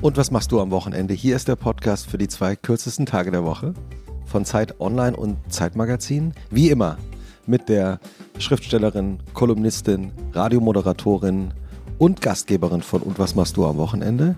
[0.00, 1.12] Und was machst du am Wochenende?
[1.12, 3.74] Hier ist der Podcast für die zwei kürzesten Tage der Woche
[4.26, 6.34] von Zeit Online und Zeitmagazin.
[6.50, 6.98] Wie immer
[7.46, 7.98] mit der
[8.38, 11.52] Schriftstellerin, Kolumnistin, Radiomoderatorin
[11.98, 14.36] und Gastgeberin von Und was machst du am Wochenende?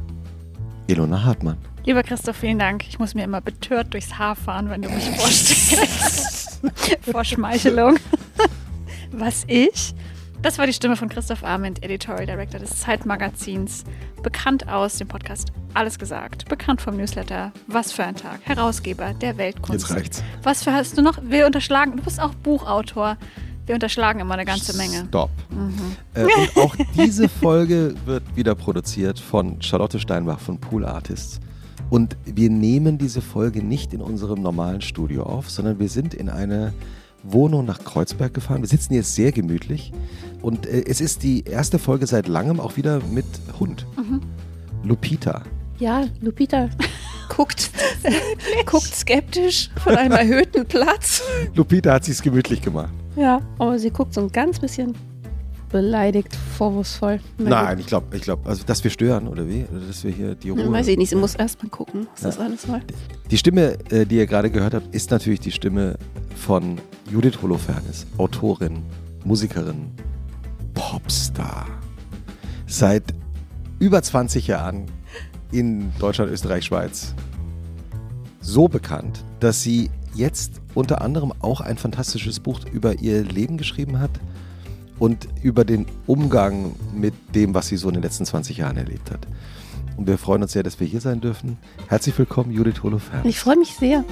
[0.86, 1.58] Ilona Hartmann.
[1.84, 2.88] Lieber Christoph, vielen Dank.
[2.88, 6.60] Ich muss mir immer betört durchs Haar fahren, wenn du mich vorstellst.
[7.02, 7.96] Vor Schmeichelung.
[9.12, 9.94] Was ich?
[10.42, 13.84] Das war die Stimme von Christoph Arment, Editorial Director des Zeitmagazins.
[14.22, 16.48] Bekannt aus dem Podcast Alles gesagt.
[16.48, 18.40] Bekannt vom Newsletter Was für ein Tag.
[18.44, 19.86] Herausgeber der Weltkunst.
[19.86, 20.24] Jetzt reicht's.
[20.42, 21.18] Was für hast du noch?
[21.22, 21.94] Wir unterschlagen.
[21.94, 23.18] Du bist auch Buchautor.
[23.66, 25.04] Wir unterschlagen immer eine ganze Menge.
[25.08, 25.30] Stopp.
[26.14, 31.38] Äh, und auch diese Folge wird wieder produziert von Charlotte Steinbach von Pool Artists.
[31.90, 36.30] Und wir nehmen diese Folge nicht in unserem normalen Studio auf, sondern wir sind in
[36.30, 36.72] eine
[37.22, 38.62] Wohnung nach Kreuzberg gefahren.
[38.62, 39.92] Wir sitzen jetzt sehr gemütlich
[40.42, 43.26] und äh, es ist die erste Folge seit langem auch wieder mit
[43.58, 43.86] Hund.
[44.82, 45.42] Lupita.
[45.78, 46.68] Ja, Lupita
[47.28, 47.70] guckt,
[48.66, 51.22] guckt skeptisch von einem erhöhten Platz.
[51.54, 52.92] Lupita hat sich's gemütlich gemacht.
[53.16, 54.94] Ja, aber sie guckt so ein ganz bisschen
[55.70, 57.20] beleidigt, vorwurfsvoll.
[57.38, 59.64] Nein, ich glaube, ich glaube, also dass wir stören oder wie?
[59.70, 60.50] Oder dass wir hier die.
[60.50, 60.70] Ruhe.
[60.70, 62.80] Weiß ich nicht, sie muss erst mal gucken, was das alles war.
[63.30, 65.96] Die Stimme, äh, die ihr gerade gehört habt, ist natürlich die Stimme
[66.36, 66.78] von
[67.10, 68.82] Judith Holofernes, Autorin,
[69.24, 69.90] Musikerin,
[70.74, 71.66] Popstar.
[72.66, 73.04] Seit
[73.78, 74.86] über 20 Jahren
[75.52, 77.14] in Deutschland, Österreich, Schweiz
[78.40, 84.00] so bekannt, dass sie jetzt unter anderem auch ein fantastisches Buch über ihr Leben geschrieben
[84.00, 84.10] hat
[85.00, 89.10] und über den Umgang mit dem, was sie so in den letzten 20 Jahren erlebt
[89.10, 89.26] hat.
[89.96, 91.58] Und wir freuen uns sehr, dass wir hier sein dürfen.
[91.88, 93.26] Herzlich willkommen, Judith Holofernes.
[93.26, 94.04] Ich freue mich sehr.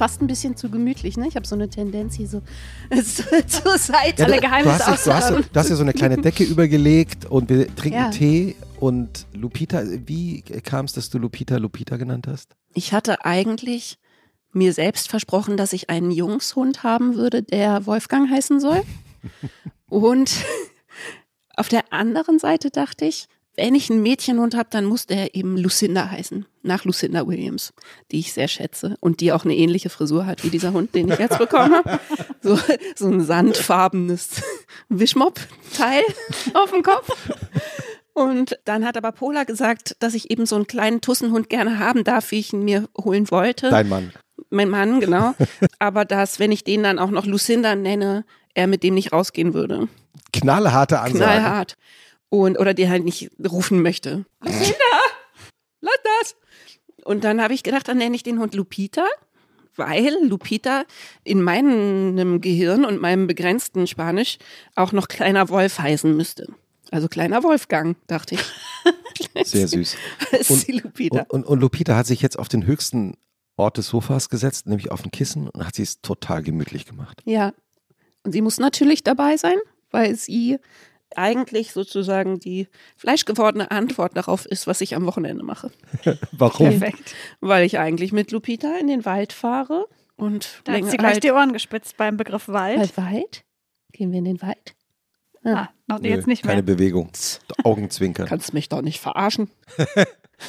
[0.00, 1.28] Fast ein bisschen zu gemütlich, ne?
[1.28, 2.40] Ich habe so eine Tendenz hier so
[2.90, 4.24] zu- zur Seite.
[4.24, 7.26] Alle du, Geheimnisse du, hast, du, hast, du hast ja so eine kleine Decke übergelegt
[7.26, 8.08] und wir trinken Ja.
[8.10, 12.56] Tee und Lupita, wie kam es, dass du Lupita Lupita genannt hast?
[12.72, 13.98] Ich hatte eigentlich
[14.52, 18.82] mir selbst versprochen, dass ich einen Jungshund haben würde, der Wolfgang heißen soll.
[19.90, 20.32] Und
[21.56, 23.26] auf der anderen Seite dachte ich,
[23.60, 27.74] wenn ich einen Mädchenhund habe, dann muss der eben Lucinda heißen, nach Lucinda Williams,
[28.10, 31.10] die ich sehr schätze und die auch eine ähnliche Frisur hat wie dieser Hund, den
[31.12, 32.00] ich jetzt bekommen habe.
[32.42, 32.58] So,
[32.96, 34.42] so ein sandfarbenes
[34.88, 36.02] Wischmopp-Teil
[36.54, 37.10] auf dem Kopf.
[38.14, 42.02] Und dann hat aber Pola gesagt, dass ich eben so einen kleinen Tussenhund gerne haben
[42.02, 43.68] darf, wie ich ihn mir holen wollte.
[43.68, 44.12] Dein Mann.
[44.48, 45.34] Mein Mann, genau.
[45.78, 49.52] Aber dass, wenn ich den dann auch noch Lucinda nenne, er mit dem nicht rausgehen
[49.52, 49.88] würde.
[50.32, 51.24] Knallharte Ansage.
[51.24, 51.76] Knallhart.
[52.30, 54.24] Und, oder den halt nicht rufen möchte.
[54.40, 54.74] Lucinda!
[55.80, 56.36] Lass das!
[57.04, 59.04] Und dann habe ich gedacht, dann nenne ich den Hund Lupita,
[59.76, 60.84] weil Lupita
[61.24, 64.38] in meinem Gehirn und meinem begrenzten Spanisch
[64.76, 66.46] auch noch kleiner Wolf heißen müsste.
[66.90, 69.44] Also kleiner Wolfgang, dachte ich.
[69.46, 69.96] Sehr süß.
[70.66, 71.20] Die Lupita.
[71.20, 73.14] Und, und, und Lupita hat sich jetzt auf den höchsten
[73.56, 77.22] Ort des Sofas gesetzt, nämlich auf ein Kissen und hat sie es total gemütlich gemacht.
[77.24, 77.52] Ja.
[78.24, 79.58] Und sie muss natürlich dabei sein,
[79.90, 80.58] weil sie
[81.16, 85.70] eigentlich sozusagen die fleischgewordene Antwort darauf ist, was ich am Wochenende mache.
[86.32, 86.78] Warum?
[86.78, 87.14] Perfekt.
[87.40, 91.24] Weil ich eigentlich mit Lupita in den Wald fahre und Da hat sie gleich halt,
[91.24, 92.78] die Ohren gespitzt beim Begriff Wald.
[92.78, 93.44] halt Wald.
[93.92, 94.74] Gehen wir in den Wald?
[95.42, 96.52] Ah, noch, Nö, jetzt nicht mehr.
[96.52, 97.10] Keine Bewegung.
[97.64, 98.26] Augenzwinkern.
[98.28, 99.50] Kannst mich doch nicht verarschen.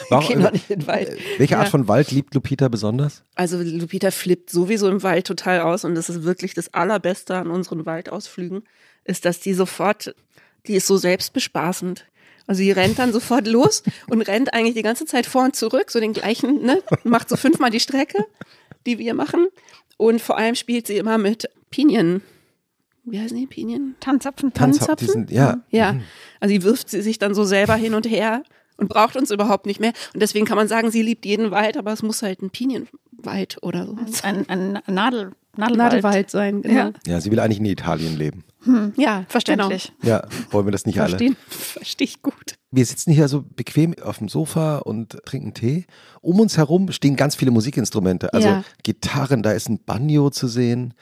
[0.09, 1.17] Warum- Geh doch nicht in den Wald.
[1.37, 1.71] Welche Art Ja.
[1.71, 3.23] von Wald liebt Lupita besonders?
[3.35, 7.47] Also Lupita flippt sowieso im Wald total aus und das ist wirklich das Allerbeste an
[7.49, 8.63] unseren Waldausflügen,
[9.03, 10.13] ist, dass die sofort,
[10.67, 12.05] die ist so selbstbespaßend.
[12.47, 15.89] Also die rennt dann sofort los und rennt eigentlich die ganze Zeit vor und zurück,
[15.91, 16.81] so den gleichen, ne?
[17.03, 18.25] Macht so fünfmal die Strecke,
[18.85, 19.47] die wir machen.
[19.97, 22.21] Und vor allem spielt sie immer mit Pinien.
[23.03, 23.95] Wie heißen die Pinien?
[23.99, 24.53] Tanzapfen.
[24.53, 25.07] Tanzapfen?
[25.07, 25.61] sind- ja.
[25.69, 25.93] Ja.
[25.93, 26.03] Mhm.
[26.39, 28.43] Also die wirft sie sich dann so selber hin und her
[28.77, 29.93] und braucht uns überhaupt nicht mehr.
[30.13, 33.57] Und deswegen kann man sagen, sie liebt jeden Wald, aber es muss halt ein Pinienwald
[33.61, 33.95] oder so.
[34.23, 35.77] Ein, ein Nadel, Nadelwald.
[35.77, 36.75] Nadelwald sein, genau.
[36.75, 36.91] Ja.
[37.07, 38.43] Ja, sie will eigentlich in Italien leben.
[38.95, 39.91] Ja, Verständlich.
[40.03, 41.05] Ja, wollen wir das nicht Genau.
[41.05, 41.17] alle?
[41.17, 42.55] Verstehen, verstehe ich gut.
[42.71, 45.85] Wir sitzen hier so bequem auf dem Sofa und trinken Tee.
[46.21, 48.33] Um uns herum stehen ganz viele Musikinstrumente.
[48.33, 48.63] Also Ja.
[48.83, 50.93] Gitarren, da ist ein Banjo zu sehen.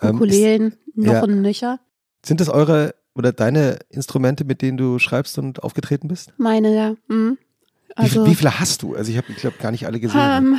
[0.00, 1.22] Ähm, Ukulelen, noch ja.
[1.22, 1.80] ein Nöcher.
[2.24, 6.32] sind das eure oder deine Instrumente, mit denen du schreibst und aufgetreten bist?
[6.38, 6.94] Meine, ja.
[7.08, 7.38] Mhm.
[7.88, 8.94] Wie, Also, wie viele hast du?
[8.94, 10.20] Also ich habe, ich glaube, gar nicht alle gesehen.
[10.22, 10.58] ähm,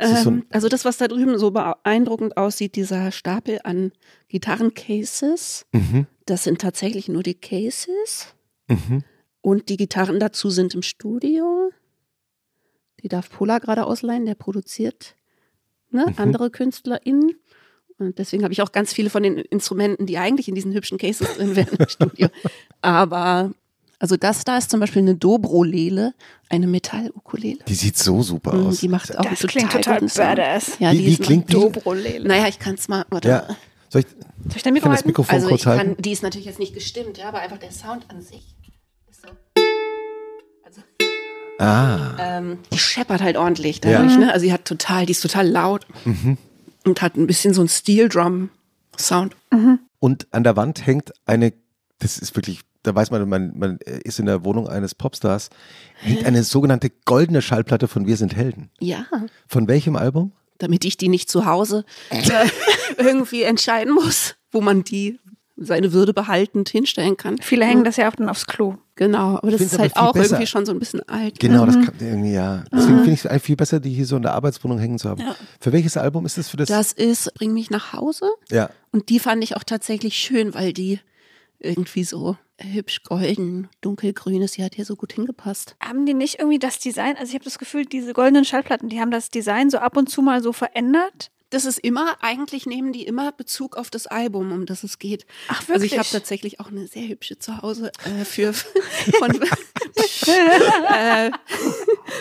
[0.00, 3.92] Das so ähm, also das, was da drüben so beeindruckend aussieht, dieser Stapel an
[4.32, 8.34] Gitarrencases, mhm, das sind tatsächlich nur die Cases.
[8.68, 9.04] mhm.
[9.44, 11.70] Und die Gitarren dazu sind im Studio.
[13.02, 15.16] Die darf Pola gerade ausleihen, der produziert
[15.90, 16.14] ne, Mhm.
[16.16, 17.34] andere KünstlerInnen.
[17.98, 20.96] Und deswegen habe ich auch ganz viele von den Instrumenten, die eigentlich in diesen hübschen
[20.98, 22.28] Cases drin wären im Studio.
[22.80, 23.52] Aber,
[23.98, 26.14] also das da ist zum Beispiel eine Dobro-Lele,
[26.48, 27.64] eine Metall-Ukulele.
[27.66, 28.78] Die sieht so super Mhm, aus.
[28.78, 30.36] Die macht auch Das klingt total guten Sound.
[30.36, 30.78] badass.
[30.78, 31.54] Ja, Wie- die wie ist klingt die?
[31.54, 32.28] Dobro-Lele.
[32.28, 33.04] Naja, ich kann es mal.
[33.10, 33.28] Warte.
[33.28, 33.48] ja.
[33.92, 35.08] Soll ich, Soll ich dein Mikro kann das halten?
[35.08, 35.94] Mikrofon Also ich kurz halten?
[35.94, 38.56] kann, die ist natürlich jetzt nicht gestimmt, ja, aber einfach der Sound an sich
[39.10, 39.28] ist so.
[40.64, 40.80] Also,
[41.58, 42.16] ah.
[42.18, 44.32] ähm, die scheppert halt ordentlich dadurch, ne?
[44.32, 46.38] Also sie hat total, die ist total laut Mhm.
[46.86, 48.48] und hat ein bisschen so einen Steel Drum
[48.98, 49.36] Sound.
[49.98, 51.52] Und an der Wand hängt eine,
[51.98, 55.50] das ist wirklich, da weiß man, man, man ist in der Wohnung eines Popstars,
[55.96, 58.70] hängt eine sogenannte goldene Schallplatte von Wir sind Helden.
[58.80, 59.04] Ja,
[59.46, 60.32] Von welchem Album?
[60.62, 62.22] Damit ich die nicht zu Hause äh,
[62.98, 65.18] irgendwie entscheiden muss, wo man die
[65.56, 67.38] seine Würde behaltend hinstellen kann.
[67.40, 68.76] Viele hängen das ja auch dann aufs Klo.
[68.94, 70.30] Genau, aber das ist halt auch besser.
[70.30, 71.40] irgendwie schon so ein bisschen alt.
[71.40, 71.72] Genau, ne?
[71.72, 72.64] das kann irgendwie, ja.
[72.72, 75.08] Deswegen finde ich es eigentlich viel besser, die hier so in der Arbeitswohnung hängen zu
[75.08, 75.22] haben.
[75.60, 76.68] Für welches Album ist das für das?
[76.68, 78.30] Das ist Bring mich nach Hause.
[78.50, 78.70] ja.
[78.92, 81.00] Und die fand ich auch tatsächlich schön, weil die
[81.58, 84.56] irgendwie so hübsch golden, dunkelgrün ist.
[84.56, 85.76] Die hat hier so gut hingepasst.
[85.80, 89.00] Haben die nicht irgendwie das Design, also ich habe das Gefühl, diese goldenen Schallplatten, die
[89.00, 91.30] haben das Design so ab und zu mal so verändert.
[91.50, 95.26] Das ist immer, eigentlich nehmen die immer Bezug auf das Album, um das es geht.
[95.48, 95.98] Ach, Also ich wirklich?
[95.98, 98.52] habe tatsächlich auch eine sehr hübsche zu Hause äh, für,
[99.18, 99.38] von,
[100.26, 101.30] äh,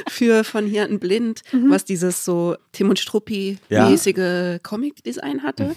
[0.10, 5.74] für von hier ein Blind, was dieses so Tim und Struppi-mäßige Comic-Design hatte.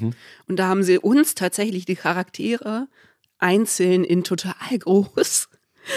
[0.48, 2.88] Und da haben sie uns tatsächlich die Charaktere
[3.44, 5.48] einzeln in total groß.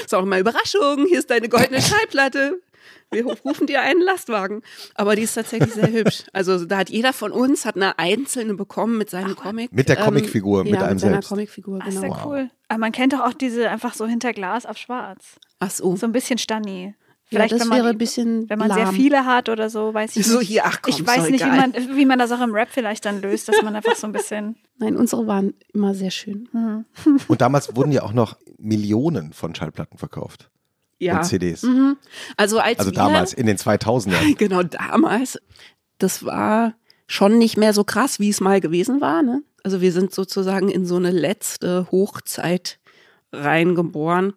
[0.03, 2.61] Ist auch immer Überraschung, hier ist deine goldene Schallplatte.
[3.09, 4.61] Wir rufen dir einen Lastwagen.
[4.95, 6.23] Aber die ist tatsächlich sehr hübsch.
[6.33, 9.71] Also da hat jeder von uns hat eine einzelne bekommen mit seinem Comic.
[9.71, 11.29] Mit der Comicfigur, mit ja, einem mit seiner selbst.
[11.29, 12.13] Comicfigur, Ah, ist genau.
[12.15, 12.49] ja cool.
[12.67, 15.39] Aber man kennt doch auch diese einfach so hinter Glas auf schwarz.
[15.59, 15.95] Ach so.
[15.95, 16.95] So ein bisschen Stanni.
[17.29, 18.95] Ja, Vielleicht, das wenn man, wäre ein bisschen wenn man sehr lahm.
[18.95, 20.47] viele hat oder so, weiß ich So nicht.
[20.47, 23.03] hier, ach komm, ich weiß nicht, wie man, wie man das auch im Rap vielleicht
[23.03, 24.55] dann löst, dass man einfach so ein bisschen.
[24.77, 26.47] Nein, unsere waren immer sehr schön.
[27.27, 30.49] Und damals wurden ja auch noch Millionen von Schallplatten verkauft.
[30.99, 31.17] Ja.
[31.17, 31.63] Und CDs.
[31.63, 31.97] Mhm.
[32.37, 34.35] Also als Also wir, damals, in den 2000ern.
[34.37, 35.37] Genau, damals.
[35.97, 36.75] Das war
[37.07, 39.21] schon nicht mehr so krass, wie es mal gewesen war.
[39.21, 39.43] Ne?
[39.63, 42.79] Also wir sind sozusagen in so eine letzte Hochzeit
[43.33, 44.33] reingeboren,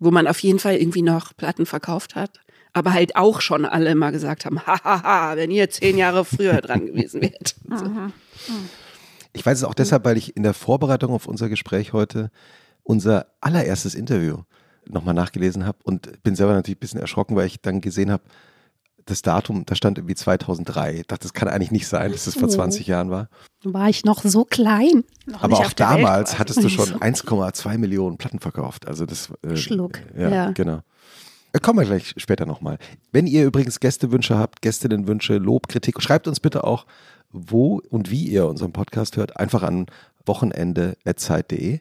[0.00, 2.40] wo man auf jeden Fall irgendwie noch Platten verkauft hat.
[2.72, 6.86] Aber halt auch schon alle mal gesagt haben, hahaha, wenn ihr zehn Jahre früher dran
[6.86, 7.54] gewesen wärt.
[7.68, 7.88] So.
[9.32, 12.32] Ich weiß es auch deshalb, weil ich in der Vorbereitung auf unser Gespräch heute
[12.82, 14.38] unser allererstes Interview
[14.86, 18.24] nochmal nachgelesen habe und bin selber natürlich ein bisschen erschrocken, weil ich dann gesehen habe,
[19.06, 21.00] das Datum, da stand irgendwie 2003.
[21.00, 23.28] Ich dachte, das kann eigentlich nicht sein, dass das vor 20 Jahren war.
[23.64, 25.04] War ich noch so klein.
[25.26, 28.86] Noch Aber auch damals hattest du schon 1,2 Millionen Platten verkauft.
[28.88, 30.50] Also das äh, Schluck, Ja, ja.
[30.52, 30.80] genau.
[31.52, 32.78] Äh, Kommen wir gleich später nochmal.
[33.12, 36.86] Wenn ihr übrigens Gästewünsche habt, Gästinnenwünsche, Lob, Kritik, schreibt uns bitte auch,
[37.32, 39.36] wo und wie ihr unseren Podcast hört.
[39.36, 39.86] Einfach an
[40.26, 41.80] wochenende.zeit.de.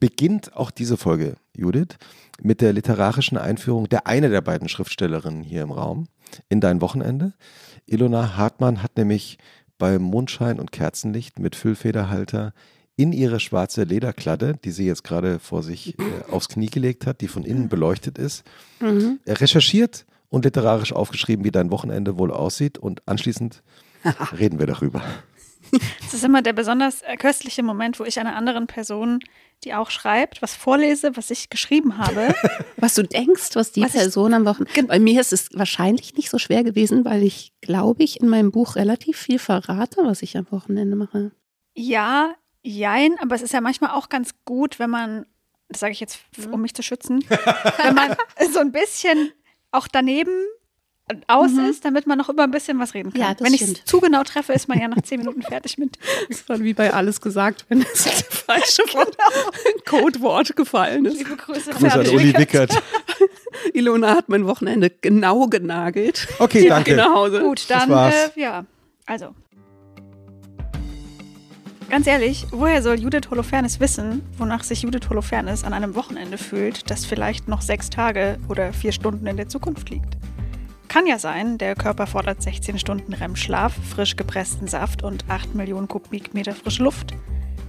[0.00, 1.96] Beginnt auch diese Folge, Judith,
[2.40, 6.08] mit der literarischen Einführung der eine der beiden Schriftstellerinnen hier im Raum
[6.48, 7.32] in dein Wochenende.
[7.86, 9.38] Ilona Hartmann hat nämlich
[9.78, 12.52] bei Mondschein und Kerzenlicht mit Füllfederhalter
[12.96, 17.20] in ihre schwarze Lederkladde, die sie jetzt gerade vor sich äh, aufs Knie gelegt hat,
[17.20, 18.42] die von innen beleuchtet ist,
[18.80, 22.78] äh, recherchiert und literarisch aufgeschrieben, wie dein Wochenende wohl aussieht.
[22.78, 23.62] Und anschließend
[24.38, 25.02] reden wir darüber.
[26.02, 29.20] Das ist immer der besonders äh, köstliche Moment, wo ich einer anderen Person,
[29.64, 32.34] die auch schreibt, was vorlese, was ich geschrieben habe.
[32.78, 34.84] Was du denkst, was die Was ich- Person am Wochenende.
[34.84, 38.52] Bei mir ist es wahrscheinlich nicht so schwer gewesen, weil ich, glaube ich, in meinem
[38.52, 41.32] Buch relativ viel verrate, was ich am Wochenende mache.
[41.74, 45.24] ja, jein, aber es ist ja manchmal auch ganz gut, wenn man,
[45.68, 47.24] das sage ich jetzt, f- um mich zu schützen,
[47.82, 48.14] wenn man
[48.52, 49.32] so ein bisschen
[49.70, 50.32] auch daneben
[51.28, 53.20] aus ist, damit man noch über ein bisschen was reden kann.
[53.20, 55.78] Ja, das wenn ich es zu genau treffe, ist man ja nach zehn Minuten fertig
[55.78, 55.98] mit.
[56.28, 58.82] Das ist dann wie bei alles gesagt, wenn das falsche
[59.86, 61.18] Codewort gefallen ist.
[61.18, 62.08] Liebe Grüße, Grüße an.
[62.08, 62.82] Uli Wickert.
[63.72, 66.26] Ilona hat mein Wochenende genau genagelt.
[66.38, 66.96] Okay, danke.
[66.96, 67.40] Nach Hause.
[67.40, 68.14] Gut, dann, war's.
[68.36, 68.64] äh, ja,
[69.06, 69.34] also.
[71.88, 76.90] Ganz ehrlich, woher soll Judith Holofernes wissen, wonach sich Judith Holofernes an einem Wochenende fühlt,
[76.90, 80.16] das vielleicht noch sechs Tage oder vier Stunden in der Zukunft liegt?
[80.96, 85.88] Kann ja sein, der Körper fordert 16 Stunden REM-Schlaf, frisch gepressten Saft und 8 Millionen
[85.88, 87.12] Kubikmeter frische Luft.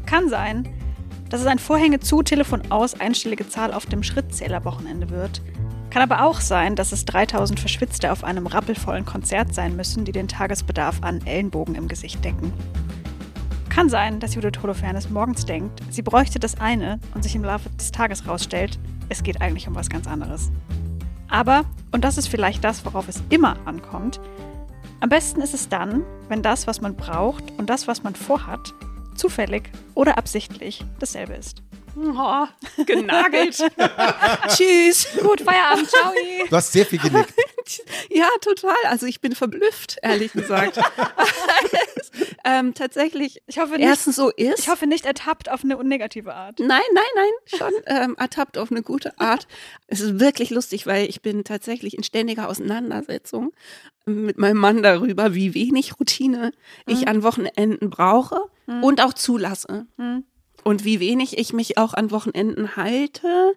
[0.06, 0.66] Kann sein,
[1.30, 5.42] dass es ein Vorhänge zu, Telefon aus, einstellige Zahl auf dem Schrittzähler-Wochenende wird.
[5.90, 10.14] Kann aber auch sein, dass es 3000 Verschwitzte auf einem rappelvollen Konzert sein müssen, die
[10.14, 12.54] den Tagesbedarf an Ellenbogen im Gesicht decken.
[13.68, 17.70] Kann sein, dass Judith Holofernes morgens denkt, sie bräuchte das eine und sich im Laufe
[17.72, 18.80] des Tages rausstellt,
[19.10, 20.50] es geht eigentlich um was ganz anderes.
[21.30, 24.20] Aber, und das ist vielleicht das, worauf es immer ankommt,
[25.00, 28.74] am besten ist es dann, wenn das, was man braucht und das, was man vorhat,
[29.16, 31.62] zufällig oder absichtlich dasselbe ist.
[32.00, 32.46] Oh,
[32.86, 33.58] genagelt.
[34.50, 35.08] Tschüss.
[35.20, 36.14] Gut, Feierabend, ciao.
[36.48, 37.34] Du hast sehr viel genickt.
[38.10, 38.78] Ja, total.
[38.86, 40.80] Also ich bin verblüfft, ehrlich gesagt.
[42.46, 44.60] ähm, tatsächlich, Ich hoffe nicht, erstens so ist.
[44.60, 46.60] ich hoffe nicht ertappt auf eine unnegative Art.
[46.60, 49.48] Nein, nein, nein, schon ähm, ertappt auf eine gute Art.
[49.88, 53.52] Es ist wirklich lustig, weil ich bin tatsächlich in ständiger Auseinandersetzung
[54.06, 56.54] mit meinem Mann darüber, wie wenig Routine
[56.86, 58.40] ich an Wochenenden brauche
[58.82, 59.88] und auch zulasse.
[59.98, 60.24] Hm.
[60.68, 63.54] Und wie wenig ich mich auch an Wochenenden halte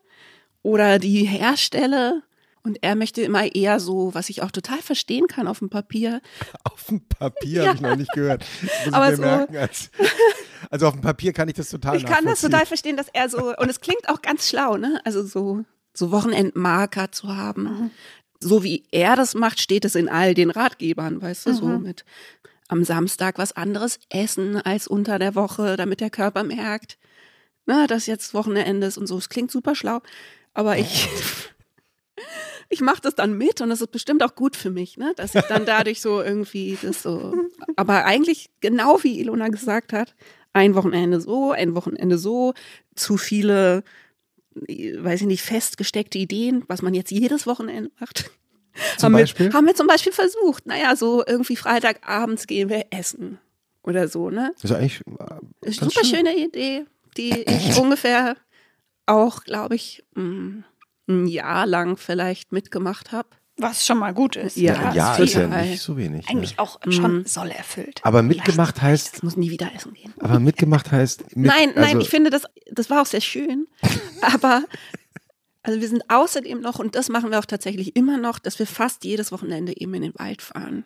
[0.62, 2.22] oder die herstelle.
[2.62, 6.20] Und er möchte immer eher so, was ich auch total verstehen kann auf dem Papier,
[6.62, 8.44] Auf dem Papier habe ich noch nicht gehört.
[8.92, 9.56] Aber ich mir so- merken.
[9.56, 9.90] Als,
[10.70, 13.28] also auf dem Papier kann ich das total Ich kann das total verstehen, dass er
[13.28, 15.00] so, und es klingt auch ganz schlau, ne?
[15.04, 17.90] Also so, so Wochenendmarker zu haben.
[18.38, 22.04] So wie er das macht, steht es in all den Ratgebern, weißt du, so mit
[22.68, 26.98] am Samstag was anderes essen als unter der Woche, damit der Körper merkt,
[27.66, 29.16] na, dass jetzt Wochenende ist und so.
[29.18, 30.00] Es klingt super schlau,
[30.54, 31.08] aber ich,
[32.68, 35.12] ich mache das dann mit und das ist bestimmt auch gut für mich, ne?
[35.16, 37.34] Dass ich dann dadurch so irgendwie das so.
[37.76, 40.14] Aber eigentlich genau wie Ilona gesagt hat,
[40.52, 42.54] ein Wochenende so, ein Wochenende so,
[42.94, 43.84] zu viele,
[44.54, 48.30] weiß ich nicht, festgesteckte Ideen, was man jetzt jedes Wochenende macht.
[48.96, 49.46] Zum haben Beispiel?
[49.46, 53.38] Wir, haben wir zum Beispiel versucht, naja, so irgendwie Freitagabends gehen wir essen
[53.82, 54.52] oder so, ne?
[54.60, 56.16] Das ist eigentlich äh, Ist Super schön.
[56.16, 56.84] schöne Idee,
[57.16, 58.36] die ich ungefähr
[59.06, 60.60] auch, glaube ich, mm,
[61.08, 63.28] ein Jahr lang vielleicht mitgemacht habe.
[63.56, 64.56] Was schon mal gut ist.
[64.56, 66.28] Ja, Ja, ist ja ist ja nicht so wenig.
[66.30, 66.58] Eigentlich Ne?
[66.62, 68.00] auch schon soll erfüllt.
[68.04, 70.14] Aber mitgemacht heißt, Ich muss nie wieder essen gehen.
[70.18, 71.36] aber mitgemacht heißt.
[71.36, 73.66] Mit, nein, nein, also, ich finde, das, das war auch sehr schön.
[74.22, 74.64] Aber
[75.62, 78.66] also wir sind außerdem noch, und das machen wir auch tatsächlich immer noch, dass wir
[78.66, 80.84] fast jedes Wochenende eben in den Wald fahren.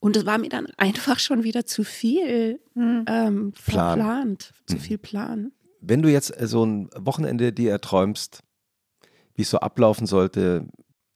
[0.00, 3.04] Und es war mir dann einfach schon wieder zu viel Hm.
[3.06, 3.98] ähm, Plan.
[3.98, 5.52] verplant, zu viel Plan.
[5.86, 8.40] Wenn du jetzt äh, so ein Wochenende dir erträumst,
[9.34, 10.66] wie es so ablaufen sollte,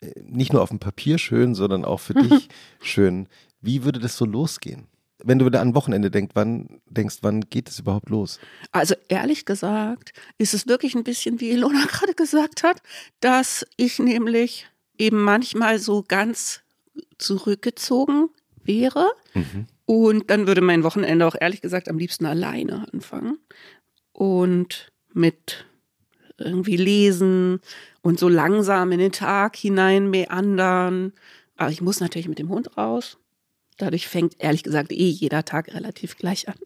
[0.01, 2.49] äh, nicht nur auf dem Papier schön, sondern auch für dich
[2.81, 3.29] schön,
[3.61, 4.87] wie würde das so losgehen?
[5.25, 8.39] Wenn du wieder an Wochenende denkst, wann denkst, wann geht es überhaupt los?
[8.71, 12.81] Also ehrlich gesagt ist es wirklich ein bisschen, wie Ilona gerade gesagt hat,
[13.21, 16.61] dass ich nämlich eben manchmal so ganz
[17.19, 18.29] zurückgezogen
[18.63, 19.09] wäre.
[19.87, 23.39] Und dann würde mein Wochenende auch ehrlich gesagt am liebsten alleine anfangen.
[24.19, 25.65] Und mit
[26.39, 27.61] irgendwie lesen
[28.03, 31.13] und so langsam in den Tag hinein meandern.
[31.57, 33.19] Aber ich muss natürlich mit dem Hund raus.
[33.77, 36.57] Dadurch fängt ehrlich gesagt eh jeder Tag relativ gleich an.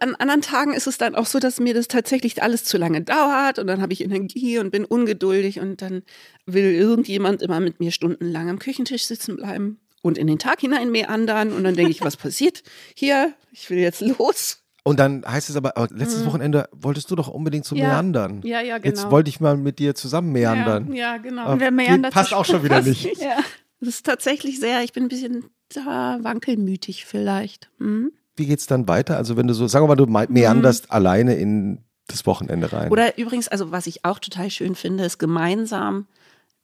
[0.00, 3.02] An anderen Tagen ist es dann auch so, dass mir das tatsächlich alles zu lange
[3.02, 6.02] dauert und dann habe ich Energie und bin ungeduldig und dann
[6.44, 10.90] will irgendjemand immer mit mir stundenlang am Küchentisch sitzen bleiben und in den Tag hinein
[10.90, 12.64] meandern und dann denke ich, was passiert
[12.96, 13.32] hier?
[13.52, 14.61] Ich will jetzt los.
[14.84, 17.82] Und dann heißt es aber, aber letztes Wochenende wolltest du doch unbedingt zum Mhm.
[17.84, 17.88] Ja.
[17.90, 18.40] Meandern.
[18.42, 19.10] Ja, ja, Jetzt genau.
[19.12, 20.92] wollte ich mal mit dir zusammen meandern.
[20.92, 21.42] Ja, genau.
[21.42, 23.04] Aber wer geht- meandert, passt auch schon wieder nicht.
[23.04, 23.22] nicht.
[23.22, 23.36] Ja.
[23.80, 27.70] Das ist tatsächlich sehr, ich bin ein bisschen da wankelmütig vielleicht.
[27.78, 28.12] Hm?
[28.36, 29.16] Wie geht's dann weiter?
[29.16, 32.90] Also wenn du so, sagen wir mal, du me- meanderst alleine in das Wochenende rein.
[32.90, 36.06] Oder übrigens, also was ich auch total schön finde, ist gemeinsam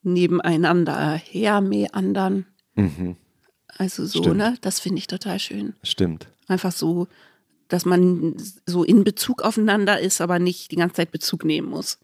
[0.03, 2.47] nebeneinander hermeandern.
[2.75, 3.17] mhm,
[3.77, 4.37] Also so, Stimmt.
[4.39, 4.55] ne?
[4.61, 5.75] Das finde ich total schön.
[5.83, 6.27] stimmt.
[6.49, 7.07] Einfach so,
[7.69, 8.35] dass man
[8.67, 11.99] so in Bezug aufeinander ist, aber nicht die ganze Zeit Bezug nehmen muss.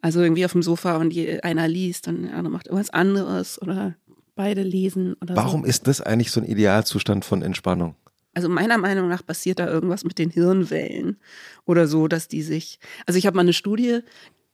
[0.00, 3.60] Also irgendwie auf dem Sofa und je, einer liest und der andere macht irgendwas anderes
[3.60, 3.94] oder
[4.34, 5.66] beide lesen oder Warum so.
[5.66, 7.96] ist das eigentlich so ein Idealzustand von Entspannung?
[8.34, 11.18] Also meiner Meinung nach passiert da irgendwas mit den Hirnwellen
[11.64, 12.80] oder so, dass die sich.
[13.06, 14.00] Also ich habe mal eine Studie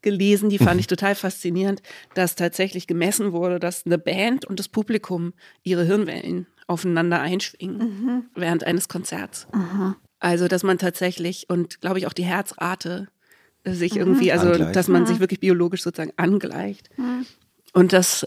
[0.03, 1.83] gelesen, die fand ich total faszinierend,
[2.15, 5.33] dass tatsächlich gemessen wurde, dass eine Band und das Publikum
[5.63, 9.49] ihre Hirnwellen aufeinander einschwingen während eines Konzerts.
[10.21, 13.09] Also dass man tatsächlich und glaube ich auch die Herzrate
[13.65, 14.77] sich irgendwie, also Angleicht.
[14.77, 16.89] dass man sich wirklich biologisch sozusagen angleicht.
[17.73, 18.25] Und das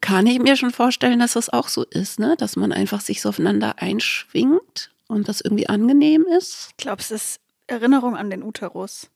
[0.00, 2.34] kann ich mir schon vorstellen, dass das auch so ist, ne?
[2.38, 6.68] Dass man einfach sich so aufeinander einschwingt und das irgendwie angenehm ist.
[6.70, 9.08] Ich glaube, es ist Erinnerung an den Uterus.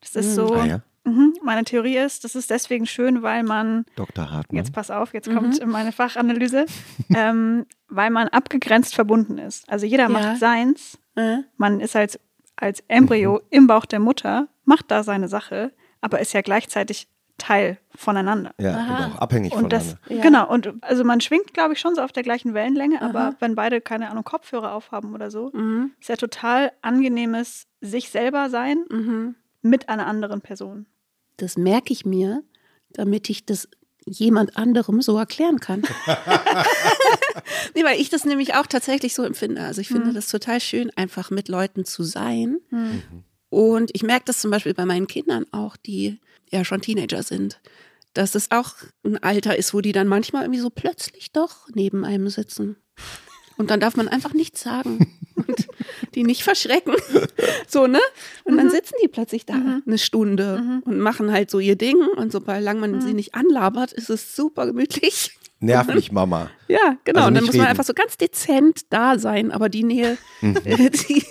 [0.00, 0.34] Das ist Mhm.
[0.34, 0.52] so.
[0.54, 0.82] Ah ja, Mhm.
[1.42, 4.30] Meine Theorie ist, das ist deswegen schön, weil man, Dr.
[4.30, 4.56] Hartmann.
[4.56, 6.66] jetzt pass auf, jetzt kommt meine Fachanalyse,
[7.14, 9.68] ähm, weil man abgegrenzt verbunden ist.
[9.68, 10.08] Also jeder Ja.
[10.08, 10.98] macht seins.
[11.16, 11.38] Äh?
[11.56, 12.18] Man ist als,
[12.56, 17.78] als Embryo im Bauch der Mutter, macht da seine Sache, aber ist ja gleichzeitig Teil
[17.94, 18.50] voneinander.
[18.60, 18.96] ja, Aha.
[19.06, 20.14] und auch abhängig Und das, voneinander.
[20.16, 20.22] Ja.
[20.22, 23.34] genau, und also man schwingt, glaube ich, schon so auf der gleichen Wellenlänge, aber Aha.
[23.38, 25.92] wenn beide, keine Ahnung, Kopfhörer aufhaben oder so, Mhm.
[26.00, 29.36] ist ja total angenehmes sich selber sein Mhm.
[29.62, 30.86] mit einer anderen Person.
[31.38, 32.42] Das merke ich mir,
[32.90, 33.68] damit ich das
[34.06, 35.82] jemand anderem so erklären kann.
[37.74, 39.62] nee, weil ich das nämlich auch tatsächlich so empfinde.
[39.62, 40.14] Also ich finde Mhm.
[40.14, 42.58] das total schön, einfach mit Leuten zu sein.
[42.70, 43.02] Mhm.
[43.50, 46.18] Und ich merke das zum Beispiel bei meinen Kindern auch, die
[46.50, 47.60] ja schon Teenager sind,
[48.14, 52.04] dass es auch ein Alter ist, wo die dann manchmal irgendwie so plötzlich doch neben
[52.04, 52.76] einem sitzen.
[53.58, 55.68] Und dann darf man einfach nichts sagen und
[56.14, 56.94] die nicht verschrecken.
[57.70, 58.00] So, ne?
[58.44, 59.54] Und dann sitzen die plötzlich da
[59.86, 61.98] eine Stunde und machen halt so ihr Ding.
[62.16, 65.38] Und sobald man sie nicht anlabert, ist es super gemütlich.
[65.60, 66.50] Nerv mich, Mama.
[66.66, 67.20] Ja, genau.
[67.20, 67.70] Also und dann muss man reden.
[67.70, 71.24] einfach so ganz dezent da sein, aber die Nähe, äh, die,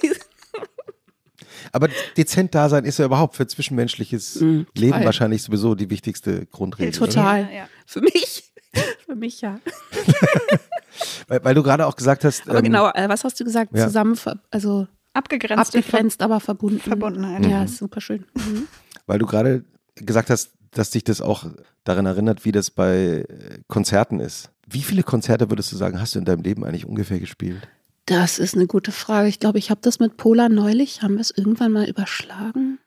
[1.72, 6.46] Aber dezent da sein ist ja überhaupt für zwischenmenschliches Mhm, Leben wahrscheinlich sowieso die wichtigste
[6.48, 6.92] Grundregel.
[6.94, 7.44] Total.
[7.44, 7.70] Ja, ja.
[7.86, 8.47] für mich,
[9.06, 9.60] für mich ja.
[11.28, 13.72] Weil, weil du gerade auch gesagt hast, Aber ähm, genau, äh, was hast du gesagt?
[13.76, 13.86] ja.
[13.86, 14.18] Zusammen,
[14.50, 16.80] also Abgegrenzte abgegrenzt, aber verbunden.
[16.80, 17.46] Verbundenheit.
[17.46, 18.26] Ja, ist super schön.
[18.36, 18.68] Mhm.
[19.06, 19.64] weil du gerade
[19.96, 21.46] gesagt hast, dass dich das auch
[21.84, 24.50] daran erinnert, wie das bei äh, Konzerten ist.
[24.68, 27.68] Wie viele Konzerte würdest du sagen, hast du in deinem Leben eigentlich ungefähr gespielt?
[28.06, 29.28] Das ist eine gute Frage.
[29.28, 32.80] Ich glaube, ich habe das mit Pola neulich, haben wir es irgendwann mal überschlagen?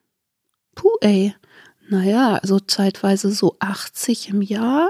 [0.74, 1.34] Puh, ey.
[1.88, 4.88] Naja, also zeitweise so 80 im Jahr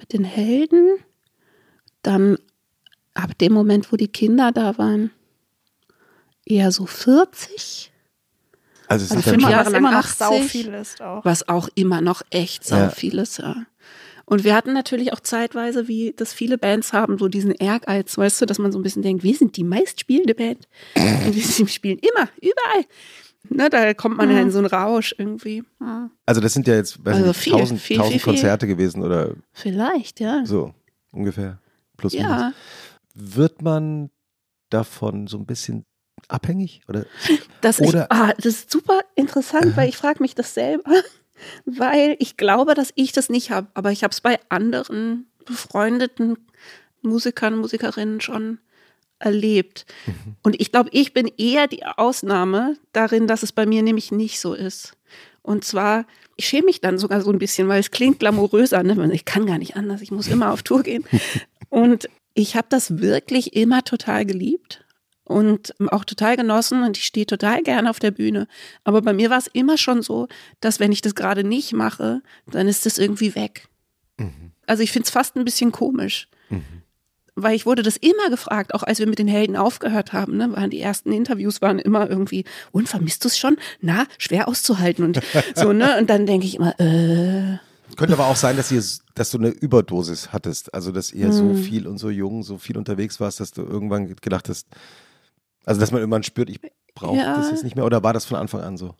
[0.00, 0.98] mit den Helden.
[2.02, 2.38] Dann
[3.14, 5.10] ab dem Moment, wo die Kinder da waren,
[6.44, 7.92] eher so 40.
[8.88, 10.16] Also es Also sind dann fünf schon, Jahre was lang immer noch 80.
[10.18, 11.24] sau viel ist auch.
[11.24, 12.90] was auch immer noch echt sau Ja.
[12.90, 13.66] viel ist, ja.
[14.24, 18.40] Und wir hatten natürlich auch zeitweise, wie das viele Bands haben, so diesen Ehrgeiz, weißt
[18.40, 20.68] du, dass man so ein bisschen denkt, wir sind die meistspielende Band.
[20.96, 22.84] Und wir spielen immer, überall.
[23.48, 25.64] Ne, da kommt man ja in so einen Rausch irgendwie.
[26.26, 28.32] also das sind ja jetzt weiß Also nicht, viel, tausend, viel, tausend viel, viel.
[28.34, 30.44] Konzerte gewesen oder Vielleicht, ja.
[30.44, 30.74] so
[31.10, 31.58] ungefähr.
[31.96, 32.28] Plus minus.
[32.28, 32.52] Ja,
[33.14, 34.10] Wird man
[34.68, 35.84] davon so ein bisschen
[36.28, 36.82] abhängig?
[36.88, 37.06] Oder?
[37.62, 40.92] das, Oder- ich, ah, das ist super interessant, weil ich frage mich das selber,
[41.64, 46.36] weil ich glaube, dass ich das nicht habe, aber ich habe es bei anderen befreundeten
[47.02, 48.58] Musikern, Musikerinnen schon
[49.20, 49.86] erlebt.
[50.42, 54.40] Und ich glaube, ich bin eher die Ausnahme darin, dass es bei mir nämlich nicht
[54.40, 54.96] so ist.
[55.42, 56.06] Und zwar,
[56.36, 58.82] ich schäme mich dann sogar so ein bisschen, weil es klingt glamouröser.
[58.82, 59.10] Ne?
[59.12, 61.04] Ich kann gar nicht anders, ich muss immer auf Tour gehen.
[61.68, 64.84] Und ich habe das wirklich immer total geliebt
[65.24, 68.48] und auch total genossen und ich stehe total gerne auf der Bühne.
[68.82, 70.26] Aber bei mir war es immer schon so,
[70.58, 73.68] dass wenn ich das gerade nicht mache, dann ist das irgendwie weg.
[74.66, 76.28] Also ich finde es fast ein bisschen komisch.
[77.42, 80.52] Weil ich wurde das immer gefragt, auch als wir mit den Helden aufgehört haben, ne,
[80.52, 83.56] waren die ersten Interviews waren immer irgendwie, und vermisst du es schon?
[83.80, 85.20] Na, schwer auszuhalten und
[85.54, 85.98] so, ne?
[85.98, 87.58] Und dann denke ich immer, äh,
[87.96, 88.82] Könnte aber auch sein, dass, ihr,
[89.14, 90.72] dass du eine Überdosis hattest.
[90.72, 91.54] Also, dass ihr so Mhm.
[91.56, 94.68] viel und so jung, so viel unterwegs warst, dass du irgendwann gedacht hast,
[95.64, 96.60] also, dass man irgendwann spürt, ich
[96.94, 97.36] brauche Ja.
[97.36, 97.84] das jetzt nicht mehr.
[97.84, 98.94] Oder war das von Anfang an so?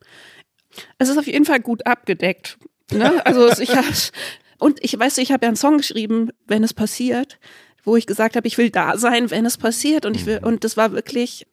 [0.98, 2.56] es ist auf jeden Fall gut abgedeckt.
[2.92, 3.24] Ne?
[3.26, 4.12] Also ich hab's,
[4.58, 7.38] und ich weiß, ich habe ja einen Song geschrieben, wenn es passiert,
[7.82, 10.06] wo ich gesagt habe, ich will da sein, wenn es passiert.
[10.06, 11.46] Und ich will, und das war wirklich,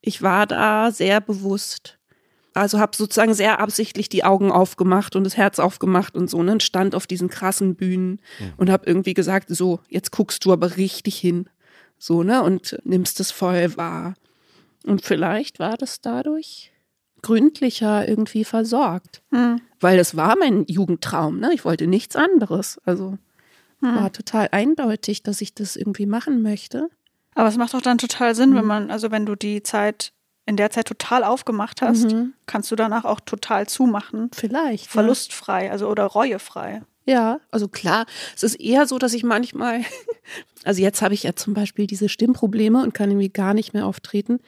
[0.00, 1.98] ich war da sehr bewusst.
[2.54, 6.52] Also habe sozusagen sehr absichtlich die Augen aufgemacht und das Herz aufgemacht und so, ne?
[6.52, 8.20] Und stand auf diesen krassen Bühnen
[8.58, 11.48] und habe irgendwie gesagt, so, jetzt guckst du aber richtig hin.
[11.98, 12.42] So, ne?
[12.42, 14.14] Und nimmst es voll wahr.
[14.84, 16.72] Und vielleicht war das dadurch
[17.22, 19.22] gründlicher irgendwie versorgt.
[19.30, 19.60] Hm.
[19.80, 21.52] Weil es war mein Jugendtraum, ne?
[21.54, 22.80] Ich wollte nichts anderes.
[22.84, 23.16] Also
[23.82, 26.88] war total eindeutig, dass ich das irgendwie machen möchte.
[27.34, 30.12] Aber es macht doch dann total Sinn, wenn man, also wenn du die Zeit
[30.46, 32.34] in der Zeit total aufgemacht hast, Mhm.
[32.46, 34.30] kannst du danach auch total zumachen.
[34.34, 34.86] Vielleicht.
[34.88, 36.82] Verlustfrei, also oder reuefrei.
[37.06, 39.80] Ja, also klar, es ist eher so, dass ich manchmal,
[40.64, 43.86] also jetzt habe ich ja zum Beispiel diese Stimmprobleme und kann irgendwie gar nicht mehr
[43.86, 44.38] auftreten,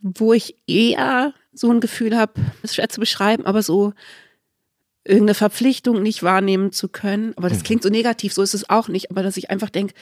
[0.00, 3.92] wo ich eher so ein Gefühl habe, das ist schwer zu beschreiben, aber so
[5.06, 7.32] irgendeine Verpflichtung nicht wahrnehmen zu können.
[7.36, 9.94] Aber das klingt so negativ, so ist es auch nicht, aber dass ich einfach denke,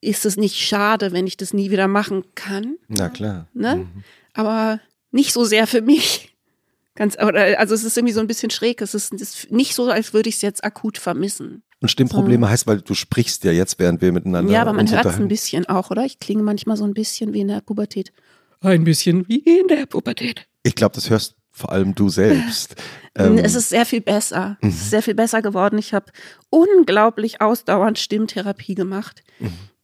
[0.00, 2.76] ist es nicht schade, wenn ich das nie wieder machen kann?
[2.88, 3.48] Na klar.
[3.52, 3.76] ne?
[3.76, 4.04] Mhm.
[4.32, 4.80] Aber
[5.10, 6.36] nicht so sehr für mich.
[6.94, 8.80] Ganz, oder, also es ist irgendwie so ein bisschen schräg.
[8.80, 11.62] Es ist, ist nicht so, als würde ich es jetzt akut vermissen.
[11.80, 15.06] Und Stimmprobleme heißt, weil du sprichst ja jetzt, während wir miteinander ja, aber man hört
[15.06, 16.04] es ein bisschen auch, oder?
[16.04, 18.12] Ich klinge manchmal so ein bisschen wie in der Pubertät.
[18.60, 20.48] Ein bisschen wie in der Pubertät.
[20.64, 22.76] Ich glaube, das hörst vor allem du selbst.
[23.14, 24.58] Ähm, es ist sehr viel besser.
[24.60, 25.76] Es ist sehr viel besser geworden.
[25.76, 26.12] Ich habe
[26.50, 29.24] unglaublich ausdauernd Stimmtherapie gemacht.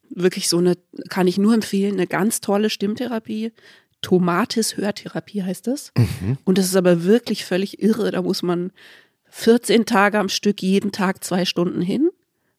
[0.08, 0.76] Wirklich so eine,
[1.08, 3.52] kann ich nur empfehlen, eine ganz tolle Stimmtherapie.
[4.02, 5.92] Tomatis Hörtherapie heißt das.
[6.44, 8.12] Und das ist aber wirklich völlig irre.
[8.12, 8.70] Da muss man
[9.30, 12.10] 14 Tage am Stück jeden Tag zwei Stunden hin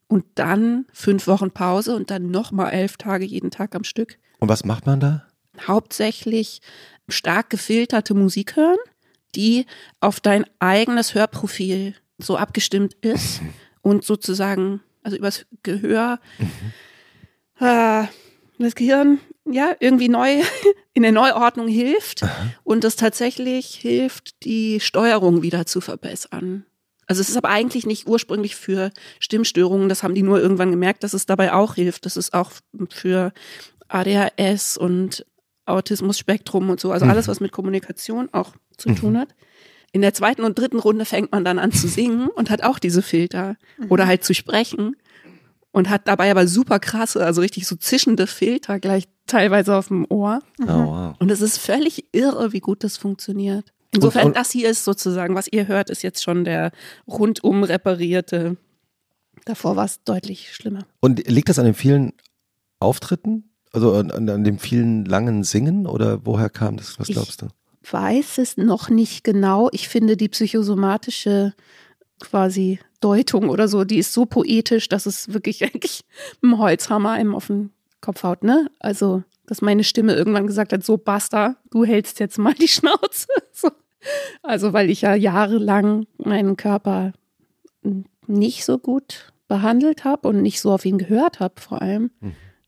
[0.08, 4.18] und dann fünf Wochen Pause und dann nochmal elf Tage jeden Tag am Stück.
[4.40, 5.24] und was macht man da?
[5.66, 6.60] Hauptsächlich
[7.08, 8.76] stark gefilterte Musik hören,
[9.36, 9.66] die
[10.00, 13.40] auf dein eigenes Hörprofil so abgestimmt ist
[13.82, 16.18] und sozusagen, also übers Gehör,
[17.60, 18.04] äh,
[18.58, 20.42] das Gehirn ja irgendwie neu
[20.94, 22.22] in der Neuordnung hilft
[22.64, 26.64] und das tatsächlich hilft, die Steuerung wieder zu verbessern.
[27.06, 31.04] Also es ist aber eigentlich nicht ursprünglich für Stimmstörungen, das haben die nur irgendwann gemerkt,
[31.04, 32.04] dass es dabei auch hilft.
[32.04, 32.50] Das ist auch
[32.90, 33.32] für
[33.88, 35.24] ADHS und
[35.66, 39.34] Autismus-Spektrum und so, also alles, was mit Kommunikation auch zu tun hat.
[39.92, 42.78] In der zweiten und dritten Runde fängt man dann an zu singen und hat auch
[42.78, 43.56] diese Filter
[43.88, 44.96] oder halt zu sprechen
[45.72, 50.06] und hat dabei aber super krasse, also richtig so zischende Filter gleich teilweise auf dem
[50.08, 50.40] Ohr.
[50.62, 51.14] Oh, wow.
[51.18, 53.72] Und es ist völlig irre, wie gut das funktioniert.
[53.92, 56.72] Insofern, und- das hier ist sozusagen, was ihr hört, ist jetzt schon der
[57.08, 58.56] rundum reparierte.
[59.46, 60.86] Davor war es deutlich schlimmer.
[61.00, 62.12] Und liegt das an den vielen
[62.80, 63.50] Auftritten?
[63.72, 65.86] Also an, an, dem vielen langen Singen?
[65.86, 66.98] Oder woher kam das?
[66.98, 67.46] Was Ich- glaubst du?
[67.88, 69.68] Weiß es noch nicht genau.
[69.72, 71.54] Ich finde die psychosomatische
[72.20, 76.00] quasi Deutung oder so, die ist so poetisch, dass es wirklich eigentlich
[76.42, 78.68] ein Holzhammer einem auf den Kopf haut, ne?
[78.80, 83.28] Also, dass meine Stimme irgendwann gesagt hat, so basta, du hältst jetzt mal die Schnauze.
[83.52, 83.68] So.
[84.42, 87.12] Also, weil ich ja jahrelang meinen Körper
[88.26, 92.10] nicht so gut behandelt habe und nicht so auf ihn gehört habe, vor allem,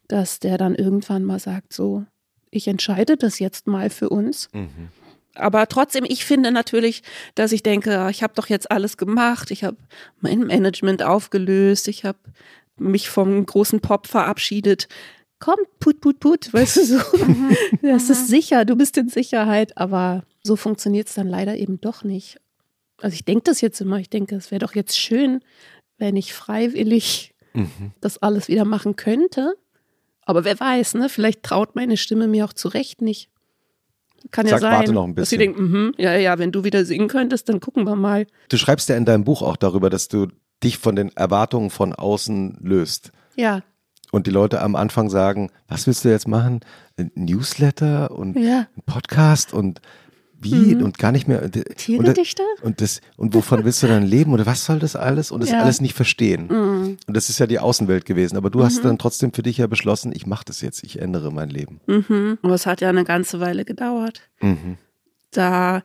[0.09, 2.05] dass der dann irgendwann mal sagt, so,
[2.51, 4.49] ich entscheide das jetzt mal für uns.
[5.35, 7.03] Aber trotzdem, ich finde natürlich,
[7.35, 9.77] dass ich denke, ah, ich habe doch jetzt alles gemacht, ich habe
[10.21, 12.19] mein Management aufgelöst, ich habe
[12.77, 14.89] mich vom großen Pop verabschiedet.
[15.41, 16.99] Komm, put, put, put, weißt du so.
[17.83, 22.03] Das ist sicher, du bist in Sicherheit, aber so funktioniert es dann leider eben doch
[22.03, 22.41] nicht.
[23.01, 25.41] Also ich denke das jetzt immer, ich denke, es wäre doch jetzt schön,
[25.99, 27.93] wenn ich freiwillig Mhm.
[28.01, 29.55] das alles wieder machen könnte.
[30.29, 31.09] Aber wer weiß, ne?
[31.09, 33.31] Vielleicht traut meine Stimme mir auch zu Recht nicht.
[34.31, 36.65] Kann ja Sagt, sein, warte noch ein dass sie denken, mhm, ja, ja, wenn du
[36.65, 38.27] wieder singen könntest, dann gucken wir mal.
[38.51, 40.27] Du schreibst ja in deinem Buch auch darüber, dass du
[40.63, 43.11] dich von den Erwartungen von außen löst.
[43.37, 43.63] Ja,
[44.13, 46.61] Und die Leute am Anfang sagen, was willst du jetzt machen?
[46.99, 48.67] Ein Newsletter und ja.
[48.77, 49.81] ein Podcast und
[50.41, 51.51] wie und gar nicht mehr.
[51.51, 52.43] Tiergedichte?
[52.63, 55.51] und das und wovon willst du dann leben oder was soll das alles und das
[55.51, 55.61] Ja.
[55.63, 56.47] alles nicht verstehen.
[56.49, 56.97] Mhm.
[57.07, 58.37] Und das ist ja die Außenwelt gewesen.
[58.37, 61.33] Aber du hast dann trotzdem für dich ja beschlossen, ich mache das jetzt, ich ändere
[61.33, 61.81] mein Leben.
[61.87, 62.39] Mhm.
[62.43, 64.77] Aber es hat ja eine ganze Weile gedauert, Mhm.
[65.33, 65.83] da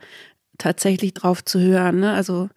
[0.58, 2.00] tatsächlich drauf zu hören.
[2.02, 2.14] Ne?
[2.14, 2.50] Also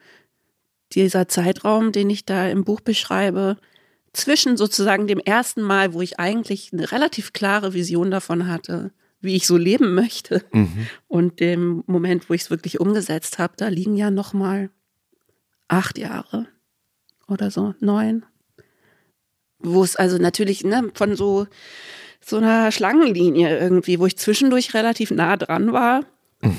[0.92, 3.56] dieser Zeitraum, den ich da im Buch beschreibe,
[4.12, 9.34] zwischen sozusagen dem ersten Mal, wo ich eigentlich eine relativ klare Vision davon hatte, wie
[9.36, 10.86] ich so leben möchte, Mhm.
[11.08, 14.70] und dem Moment, wo ich es wirklich umgesetzt habe, da liegen ja noch mal
[15.68, 16.46] acht Jahre
[17.28, 18.24] oder so, neun.
[19.58, 21.46] Wo es also natürlich ne, von so,
[22.20, 26.04] so einer Schlangenlinie irgendwie, wo ich zwischendurch relativ nah dran war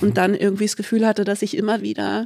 [0.01, 2.25] und dann irgendwie das Gefühl hatte, dass ich immer wieder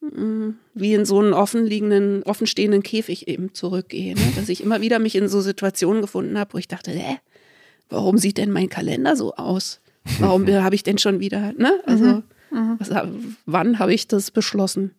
[0.00, 4.14] mm, wie in so einen offenliegenden, offenstehenden Käfig eben zurückgehe.
[4.16, 4.32] Ne?
[4.36, 7.18] Dass ich immer wieder mich in so Situationen gefunden habe, wo ich dachte, hä,
[7.92, 9.80] warum sieht denn mein Kalender so aus?
[10.18, 11.80] Warum habe ich denn schon wieder, ne?
[11.86, 12.22] Also,
[12.78, 12.90] was,
[13.46, 14.94] wann habe ich das beschlossen?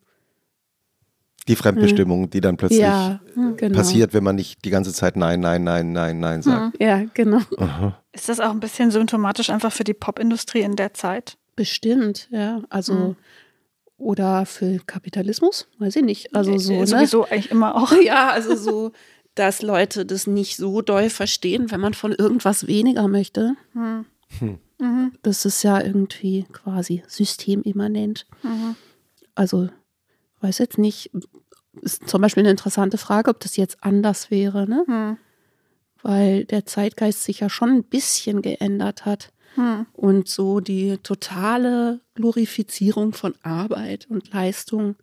[1.50, 3.20] Die Fremdbestimmung, die dann plötzlich ja,
[3.58, 3.76] genau.
[3.76, 6.82] passiert, wenn man nicht die ganze Zeit Nein, Nein, Nein, Nein, Nein sagt.
[6.82, 7.42] Ja, genau.
[7.58, 8.00] Aha.
[8.14, 11.38] Ist das auch ein bisschen symptomatisch einfach für die Popindustrie in der Zeit?
[11.58, 12.62] Bestimmt, ja.
[12.70, 13.16] Also, Mhm.
[13.98, 16.34] oder für Kapitalismus, weiß ich nicht.
[16.34, 16.88] Also so, Äh, ne?
[16.88, 17.92] Sowieso eigentlich immer auch.
[18.04, 18.92] Ja, also so,
[19.36, 23.56] dass Leute das nicht so doll verstehen, wenn man von irgendwas weniger möchte.
[23.74, 24.06] Mhm.
[25.22, 28.26] Das ist ja irgendwie quasi systemimmanent.
[28.42, 28.76] Mhm.
[29.36, 29.70] Also,
[30.42, 31.12] weiß jetzt nicht,
[31.82, 34.84] ist zum Beispiel eine interessante Frage, ob das jetzt anders wäre, ne?
[34.88, 35.18] Mhm.
[36.02, 39.32] Weil der Zeitgeist sich ja schon ein bisschen geändert hat.
[39.56, 39.86] Mhm.
[39.94, 44.96] Und so die totale Glorifizierung von Arbeit und Leistung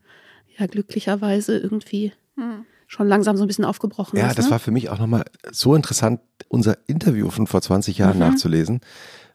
[0.58, 2.66] ja glücklicherweise irgendwie Mhm.
[2.90, 4.36] Schon langsam so ein bisschen aufgebrochen Ja, ist.
[4.38, 4.50] das ne?
[4.50, 8.18] war für mich auch nochmal so interessant, unser Interview von vor 20 Jahren Mhm.
[8.30, 8.80] nachzulesen,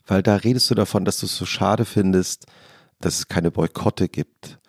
[0.06, 2.48] weil da redest du davon, dass du es so schade findest,
[3.00, 4.60] dass es keine Boykotte gibt.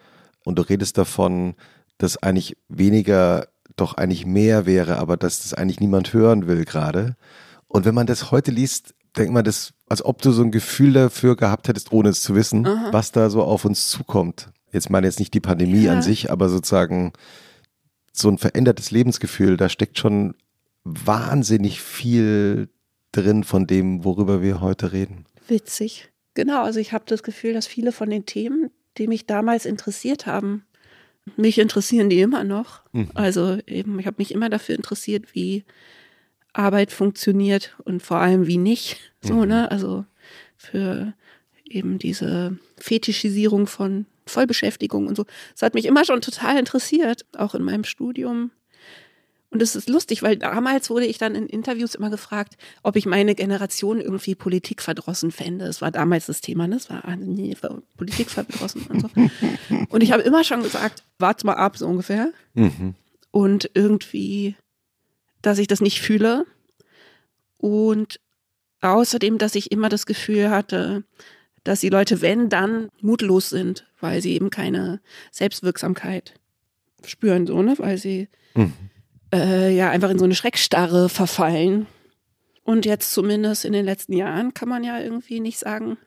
[0.44, 1.54] Und du redest davon,
[1.98, 7.16] dass eigentlich weniger doch eigentlich mehr wäre, aber dass das eigentlich niemand hören will gerade.
[7.66, 10.92] Und wenn man das heute liest, denkt man das, als ob du so ein Gefühl
[10.92, 12.88] dafür gehabt hättest, ohne es zu wissen, Aha.
[12.92, 14.50] was da so auf uns zukommt.
[14.72, 15.92] Jetzt meine jetzt nicht die Pandemie Ja.
[15.94, 17.12] an sich, aber sozusagen
[18.18, 20.34] so ein verändertes Lebensgefühl, da steckt schon
[20.84, 22.68] wahnsinnig viel
[23.12, 25.26] drin von dem, worüber wir heute reden.
[25.48, 26.10] Witzig.
[26.34, 30.26] Genau, also ich habe das Gefühl, dass viele von den Themen, die mich damals interessiert
[30.26, 30.64] haben,
[31.36, 32.82] mich interessieren die immer noch.
[32.92, 33.10] Mhm.
[33.14, 35.64] Also eben, ich habe mich immer dafür interessiert, wie
[36.52, 39.12] Arbeit funktioniert und vor allem wie nicht.
[39.22, 39.48] So, Mhm.
[39.48, 39.70] ne?
[39.70, 40.04] Also
[40.56, 41.14] für
[41.64, 45.24] eben diese Fetischisierung von Vollbeschäftigung und so.
[45.52, 48.50] Das hat mich immer schon total interessiert, auch in meinem Studium.
[49.50, 53.06] Und es ist lustig, weil damals wurde ich dann in Interviews immer gefragt, ob ich
[53.06, 55.66] meine Generation irgendwie politikverdrossen fände.
[55.66, 56.76] Es war damals das Thema, ne?
[56.76, 57.56] Es war ah, nee,
[57.96, 59.08] politikverdrossen und so.
[59.88, 62.32] Und ich habe immer schon gesagt, warte mal ab, so ungefähr.
[62.54, 62.94] Mhm.
[63.30, 64.56] Und irgendwie,
[65.42, 66.44] dass ich das nicht fühle.
[67.56, 68.20] Und
[68.80, 71.04] außerdem, dass ich immer das Gefühl hatte,
[71.66, 75.00] dass die Leute, wenn, dann mutlos sind, weil sie eben keine
[75.32, 76.34] Selbstwirksamkeit
[77.04, 77.74] spüren, so, ne?
[77.78, 78.72] Weil sie Mhm.
[79.34, 81.86] äh, ja einfach in so eine Schreckstarre verfallen.
[82.64, 85.98] Und jetzt zumindest in den letzten Jahren kann man ja irgendwie nicht sagen,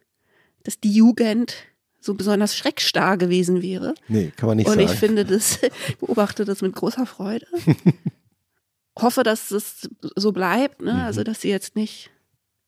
[0.63, 1.55] dass die Jugend
[2.01, 3.93] so besonders schreckstarr gewesen wäre.
[4.07, 4.85] Nee, kann man nicht Und sagen.
[4.91, 7.45] ich finde das, ich beobachte das mit großer Freude.
[8.99, 10.93] Hoffe, dass es so bleibt, ne?
[10.93, 10.99] Mhm.
[10.99, 12.09] Also, dass sie jetzt nicht,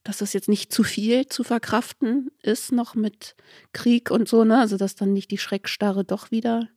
[0.04, 3.36] dass das jetzt nicht zu viel zu verkraften ist, noch mit
[3.74, 4.58] Krieg und so, ne?
[4.60, 6.68] Also, dass dann nicht die Schreckstarre doch wieder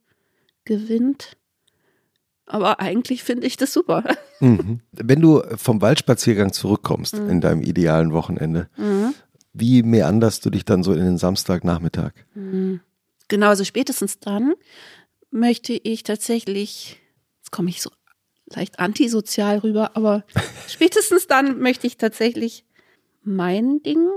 [0.65, 1.37] gewinnt.
[2.47, 4.05] Aber eigentlich finde ich das super.
[4.41, 4.81] Mhm.
[4.91, 7.31] Wenn du vom Waldspaziergang zurückkommst Mhm.
[7.31, 8.69] in deinem idealen Wochenende,
[9.53, 12.13] wie meanderst du dich dann so in den Samstagnachmittag?
[12.35, 12.81] Mhm.
[13.29, 14.55] Genau, also spätestens dann
[15.31, 17.01] möchte ich tatsächlich,
[17.39, 17.91] jetzt komme ich so
[18.47, 20.25] leicht antisozial rüber, aber
[20.69, 22.65] spätestens dann möchte ich tatsächlich
[23.25, 24.09] mein Ding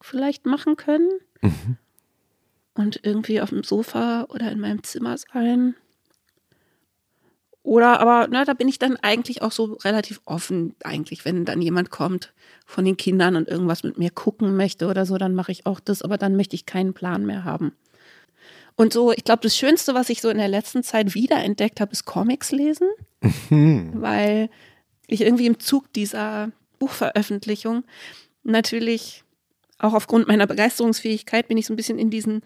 [0.00, 1.10] vielleicht machen können
[1.42, 1.76] Mhm.
[2.74, 5.74] und irgendwie auf dem Sofa oder in meinem Zimmer sein.
[7.62, 11.60] Oder aber, na, da bin ich dann eigentlich auch so relativ offen, eigentlich, wenn dann
[11.60, 12.32] jemand kommt
[12.64, 15.80] von den Kindern und irgendwas mit mir gucken möchte oder so, dann mache ich auch
[15.80, 17.72] das, aber dann möchte ich keinen Plan mehr haben.
[18.76, 21.90] Und so, ich glaube, das Schönste, was ich so in der letzten Zeit wiederentdeckt habe,
[21.92, 22.88] ist Comics lesen,
[23.50, 24.48] weil
[25.08, 27.84] ich irgendwie im Zug dieser Buchveröffentlichung
[28.46, 29.24] natürlich
[29.78, 32.42] auch aufgrund meiner Begeisterungsfähigkeit bin ich so ein bisschen in diesen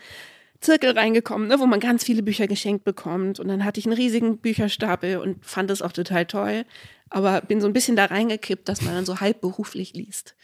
[0.61, 3.41] Zirkel reingekommen, ne, wo man ganz viele Bücher geschenkt bekommt.
[3.41, 6.65] Und dann hatte ich einen riesigen Bücherstapel und fand das auch total toll.
[7.09, 10.35] Aber bin so ein bisschen da reingekippt, dass man dann so halbberuflich liest.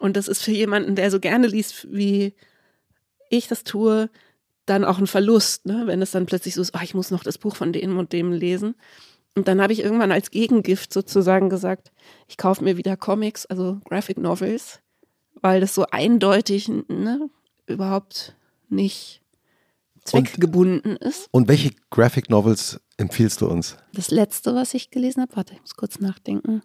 [0.00, 2.34] Und das ist für jemanden, der so gerne liest, wie
[3.30, 4.10] ich das tue,
[4.66, 5.82] dann auch ein Verlust, ne?
[5.86, 8.12] wenn es dann plötzlich so ist, ah, ich muss noch das Buch von dem und
[8.12, 8.74] dem lesen.
[9.34, 11.90] Und dann habe ich irgendwann als Gegengift sozusagen gesagt,
[12.28, 14.80] ich kaufe mir wieder Comics, also Graphic Novels,
[15.42, 17.28] weil das so eindeutig ne,
[17.66, 18.34] überhaupt
[18.68, 19.20] nicht
[20.04, 21.28] zweckgebunden ist.
[21.30, 23.76] Und welche Graphic Novels empfiehlst du uns?
[23.92, 26.62] Das letzte, was ich gelesen habe, warte, ich muss kurz nachdenken,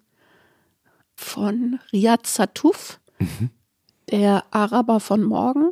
[1.16, 3.00] von Riyad Satuf,
[4.10, 5.72] der Araber von morgen.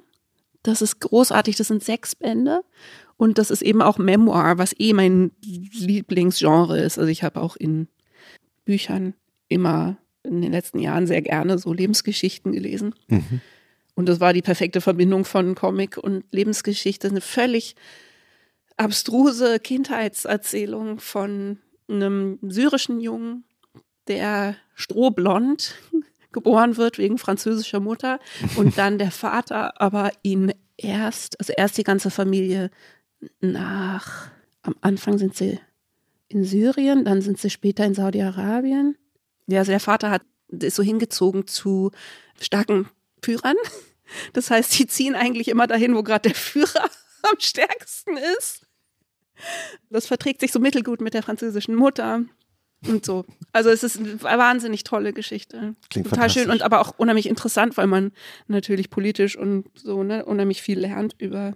[0.64, 2.64] Das ist großartig, das sind sechs Bände
[3.18, 6.98] und das ist eben auch Memoir, was eh mein Lieblingsgenre ist.
[6.98, 7.88] Also ich habe auch in
[8.66, 9.14] Büchern
[9.48, 12.96] immer in den letzten Jahren sehr gerne so Lebensgeschichten gelesen.
[13.08, 13.42] Mhm.
[13.96, 17.08] Und das war die perfekte Verbindung von Comic und Lebensgeschichte.
[17.08, 17.76] Eine völlig
[18.78, 23.46] abstruse Kindheitserzählung von einem syrischen Jungen,
[24.08, 25.76] der strohblond
[26.32, 28.20] geboren wird wegen französischer Mutter
[28.58, 32.70] und dann der Vater aber ihn erst, also erst die ganze Familie
[33.40, 34.30] nach,
[34.62, 35.60] am Anfang sind sie
[36.28, 38.98] in Syrien, dann sind sie später in Saudi-Arabien.
[39.48, 41.92] Ja, also der Vater hat, ist so hingezogen zu
[42.40, 42.90] starken
[43.22, 43.56] Führern.
[44.34, 46.84] Das heißt, sie ziehen eigentlich immer dahin, wo gerade der Führer
[47.24, 48.66] am stärksten ist.
[49.90, 52.22] Das verträgt sich so mittelgut mit der französischen Mutter
[52.88, 53.26] und so.
[53.52, 55.76] Also es ist eine wahnsinnig tolle Geschichte.
[55.90, 58.12] Klingt Total schön und aber auch unheimlich interessant, weil man
[58.48, 61.54] natürlich politisch und so ne, unheimlich viel lernt über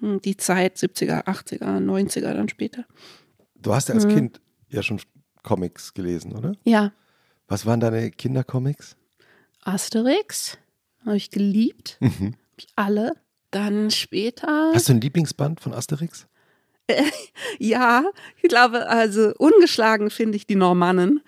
[0.00, 2.84] die Zeit 70er, 80er, 90er dann später.
[3.56, 4.10] Du hast ja als Mhm.
[4.14, 5.00] Kind ja schon
[5.44, 6.54] Comics gelesen, oder?
[6.64, 6.90] Ja,
[7.46, 8.96] Was waren deine Kindercomics?
[9.62, 10.58] Asterix
[11.06, 12.34] habe ich geliebt, Mhm.
[12.52, 13.12] hab ich alle.
[13.52, 16.26] Dann später Hast du ein Lieblingsband von Asterix?
[17.58, 18.04] Ja,
[18.42, 21.20] ich glaube, also ungeschlagen finde ich die Normannen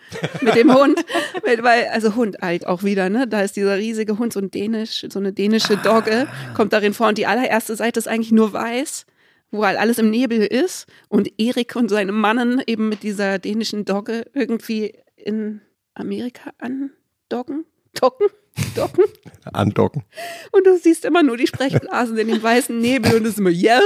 [0.42, 0.98] mit dem Hund,
[1.44, 3.26] weil, weil- also Hund halt auch wieder, ne?
[3.28, 7.08] Da ist dieser riesige Hund, so ein dänisch, so eine dänische Dogge, kommt darin vor
[7.08, 9.06] und die allererste Seite ist eigentlich nur weiß,
[9.56, 13.84] wo halt alles im Nebel ist und Erik und seine Mannen eben mit dieser dänischen
[13.84, 15.60] Dogge irgendwie in
[15.94, 17.64] Amerika andocken,
[17.94, 18.28] docken,
[18.74, 19.04] docken.
[19.52, 20.04] Andocken.
[20.52, 23.50] Und du siehst immer nur die Sprechblasen in dem weißen Nebel und es ist immer
[23.50, 23.80] Jaul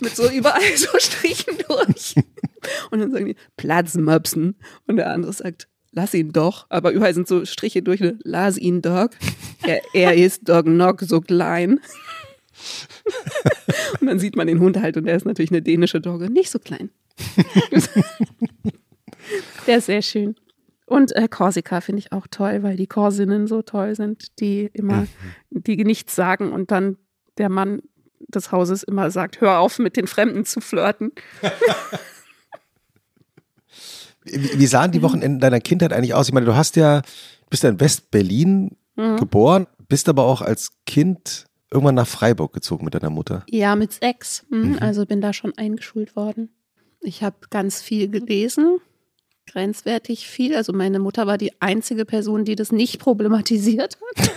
[0.00, 2.14] mit so überall so Strichen durch.
[2.90, 4.56] Und dann sagen die Platzmöpsen
[4.88, 6.66] und der andere sagt, lass ihn doch.
[6.68, 8.18] Aber überall sind so Striche durch, ne?
[8.24, 9.08] lass ihn doch.
[9.62, 11.80] Er, er ist doch noch so klein.
[14.00, 16.50] Und dann sieht man den Hund halt und der ist natürlich eine dänische Dogge, nicht
[16.50, 16.90] so klein.
[19.66, 20.36] Der ist sehr schön.
[20.86, 25.06] Und äh, Korsika finde ich auch toll, weil die Korsinnen so toll sind, die immer,
[25.50, 26.96] die nichts sagen und dann
[27.36, 27.82] der Mann
[28.28, 31.12] des Hauses immer sagt, hör auf mit den Fremden zu flirten.
[34.24, 36.28] Wie, sahen die Wochenenden deiner Kindheit eigentlich aus?
[36.28, 37.02] Ich meine, du hast ja,
[37.50, 39.16] bist ja in West-Berlin Mhm.
[39.16, 43.44] geboren, bist aber auch als Kind irgendwann nach Freiburg gezogen mit deiner Mutter.
[43.48, 44.44] Ja, mit sechs.
[44.50, 44.72] Mhm.
[44.72, 44.78] Mhm.
[44.80, 46.50] Also bin da schon eingeschult worden.
[47.00, 48.78] Ich habe ganz viel gelesen,
[49.46, 50.56] grenzwertig viel.
[50.56, 54.30] Also meine Mutter war die einzige Person, die das nicht problematisiert hat.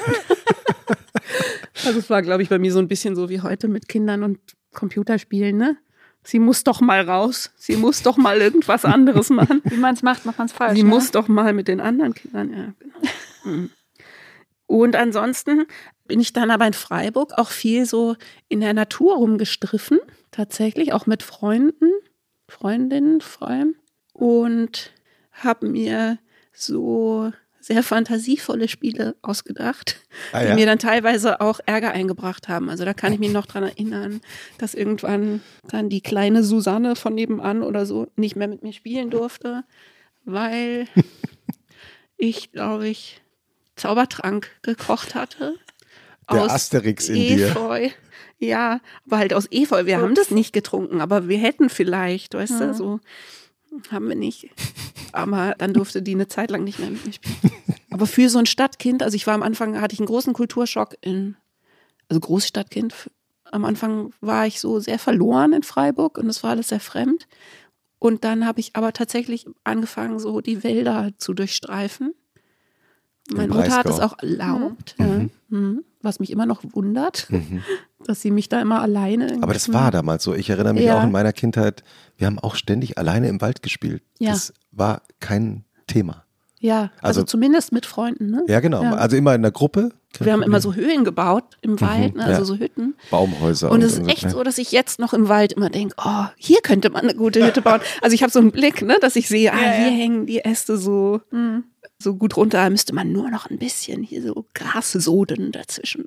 [1.85, 4.23] also es war, glaube ich, bei mir so ein bisschen so wie heute mit Kindern
[4.23, 4.39] und
[4.73, 5.77] Computerspielen, ne?
[6.23, 7.51] Sie muss doch mal raus.
[7.55, 9.61] Sie muss doch mal irgendwas anderes machen.
[9.63, 10.77] Wie man es macht, macht man es falsch.
[10.77, 10.89] Sie ne?
[10.89, 13.69] muss doch mal mit den anderen Kindern, ja, genau.
[14.71, 15.65] Und ansonsten
[16.07, 18.15] bin ich dann aber in Freiburg auch viel so
[18.47, 19.99] in der Natur rumgestriffen,
[20.31, 21.91] tatsächlich, auch mit Freunden,
[22.47, 23.75] Freundinnen vor allem.
[24.13, 24.93] Und
[25.33, 26.19] habe mir
[26.53, 29.99] so sehr fantasievolle Spiele ausgedacht,
[30.31, 30.55] Ah, die ja?
[30.55, 32.69] mir dann teilweise auch Ärger eingebracht haben.
[32.69, 34.21] Also da kann ich mich noch dran erinnern,
[34.57, 39.09] dass irgendwann dann die kleine Susanne von nebenan oder so nicht mehr mit mir spielen
[39.09, 39.65] durfte,
[40.23, 40.87] weil
[42.15, 43.20] ich, glaube ich,
[43.81, 45.55] Zaubertrank gekocht hatte.
[46.31, 47.47] Der aus Asterix in dir.
[47.49, 47.89] Efeu.
[48.39, 49.85] Ja, aber halt aus Efeu.
[49.85, 52.73] Wir haben das nicht getrunken, aber wir hätten vielleicht, weißt du, Mhm.
[52.73, 52.99] so
[53.91, 54.49] haben wir nicht.
[55.13, 57.35] Aber dann durfte die eine Zeit lang nicht mehr mit mir spielen.
[57.89, 60.95] Aber für so ein Stadtkind, also ich war am Anfang, hatte ich einen großen Kulturschock
[61.01, 61.35] in,
[62.09, 62.93] also Großstadtkind.
[63.45, 67.27] Am Anfang war ich so sehr verloren in Freiburg und es war alles sehr fremd.
[67.99, 72.13] Und dann habe ich aber tatsächlich angefangen, so die Wälder zu durchstreifen.
[73.33, 75.05] Meine Mutter hat es auch erlaubt, ja.
[75.49, 75.83] Mhm.
[76.01, 77.27] was mich immer noch wundert,
[78.05, 79.35] dass sie mich da immer alleine.
[79.37, 79.43] Mhm.
[79.43, 80.33] Aber das war damals so.
[80.33, 80.99] Ich erinnere mich Ja.
[80.99, 81.83] auch in meiner Kindheit,
[82.17, 84.03] wir haben auch ständig alleine im Wald gespielt.
[84.19, 84.31] Ja.
[84.31, 86.23] Das war kein Thema.
[86.59, 88.29] Ja, also, Also- zumindest mit Freunden.
[88.29, 88.43] Ne?
[88.47, 88.83] Ja, genau.
[88.83, 88.93] Ja.
[88.93, 89.89] Also immer in der Gruppe.
[90.19, 92.25] Wir haben immer so Höhlen gebaut im Wald, ne?
[92.25, 92.45] also ja.
[92.45, 92.95] so Hütten.
[93.09, 93.71] Baumhäuser.
[93.71, 96.59] Und es ist echt so, dass ich jetzt noch im Wald immer denke, oh, hier
[96.61, 97.79] könnte man eine gute Hütte bauen.
[98.01, 100.77] Also ich habe so einen Blick, ne, dass ich sehe, ah, hier hängen die Äste
[100.77, 101.63] so, Mhm.
[102.01, 106.05] So gut runter, müsste man nur noch ein bisschen hier so Grassoden dazwischen.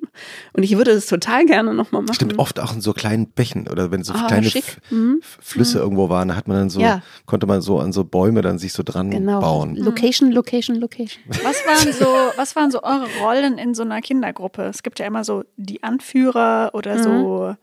[0.53, 2.13] Und ich würde das total gerne nochmal machen.
[2.15, 4.49] Stimmt, oft auch in so kleinen Bächen oder wenn so Ah, kleine
[4.91, 5.21] Mhm.
[5.21, 7.01] Flüsse irgendwo waren, da hat man dann so, Ja.
[7.25, 9.39] konnte man so an so Bäume dann sich so dran Genau.
[9.39, 9.75] bauen.
[9.75, 11.23] Location, Location, Location.
[11.43, 12.05] Was waren so,
[12.37, 14.63] was waren so eure Rollen in so einer Kindergruppe?
[14.63, 17.55] Es gibt ja immer so die Anführer oder so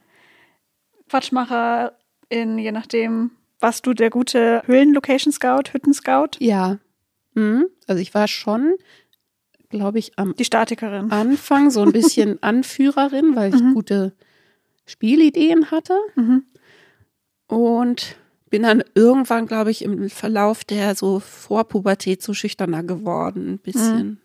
[1.08, 1.92] Quatschmacher
[2.28, 6.78] in, je nachdem, warst du der gute Höhlen-Location-Scout, Hütten-Scout, Ja.
[7.34, 7.66] Mhm.
[7.86, 8.74] Also ich war schon,
[9.70, 11.10] glaube ich, am die Statikerin.
[11.10, 13.74] Anfang so ein bisschen Anführerin, weil ich Mhm.
[13.74, 14.12] gute
[14.86, 15.96] Spielideen hatte.
[16.16, 16.44] Mhm.
[17.46, 18.16] Und
[18.50, 24.18] bin dann irgendwann, glaube ich, im Verlauf der so Vorpubertät so schüchterner geworden, ein bisschen.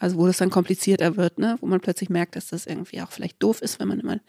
[0.00, 1.56] Also wo das dann komplizierter wird, ne?
[1.60, 4.20] wo man plötzlich merkt, dass das irgendwie auch vielleicht doof ist, wenn man immer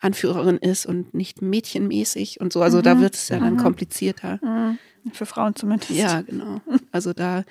[0.00, 2.62] Anführerin ist und nicht mädchenmäßig und so.
[2.62, 3.00] Also da Mhm.
[3.02, 3.58] wird es ja dann Mhm.
[3.58, 4.40] komplizierter.
[4.42, 4.78] Mhm.
[5.12, 5.90] Für Frauen zumindest.
[5.90, 6.60] Ja, genau.
[6.92, 7.44] Also da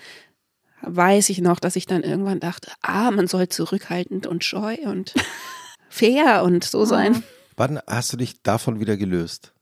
[0.82, 5.13] weiß ich noch, dass ich dann irgendwann dachte, ah, man soll zurückhaltend und scheu und
[5.89, 7.24] fair und so sein.
[7.56, 9.54] Wann hast du dich davon wieder gelöst?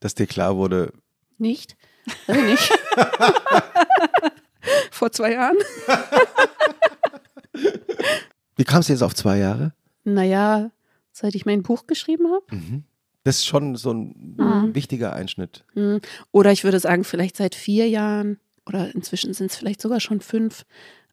[0.00, 0.92] Dass dir klar wurde,
[1.38, 1.76] Nicht?
[2.26, 2.72] Ich nicht.
[4.90, 5.56] Vor zwei Jahren?
[8.56, 9.72] wie kamst du jetzt auf zwei Jahre?
[10.04, 10.70] Naja,
[11.12, 12.44] seit ich mein Buch geschrieben habe.
[12.54, 12.84] Mhm.
[13.24, 14.74] Das ist schon so ein Mhm.
[14.74, 15.64] wichtiger Einschnitt.
[15.74, 16.00] Hm.
[16.30, 20.20] Oder ich würde sagen, vielleicht seit vier Jahren oder inzwischen sind es vielleicht sogar schon
[20.20, 20.64] fünf.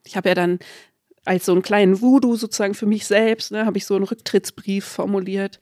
[0.06, 0.60] Ich habe ja dann
[1.26, 4.86] als so einen kleinen Voodoo sozusagen für mich selbst, ne, habe ich so einen Rücktrittsbrief
[4.86, 5.60] formuliert,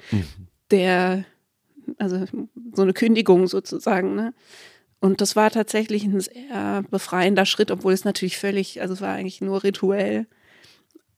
[0.72, 1.26] der,
[1.98, 2.26] also
[2.74, 4.34] so eine Kündigung sozusagen, ne?
[5.02, 9.14] Und das war tatsächlich ein sehr befreiender Schritt, obwohl es natürlich völlig, also es war
[9.14, 10.28] eigentlich nur rituell.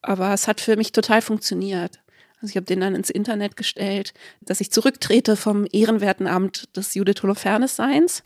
[0.04, 2.00] Aber es hat für mich total funktioniert.
[2.42, 6.96] Also ich habe den dann ins Internet gestellt, dass ich zurücktrete vom ehrenwerten Amt des
[6.96, 8.24] Judith Holofernes Seins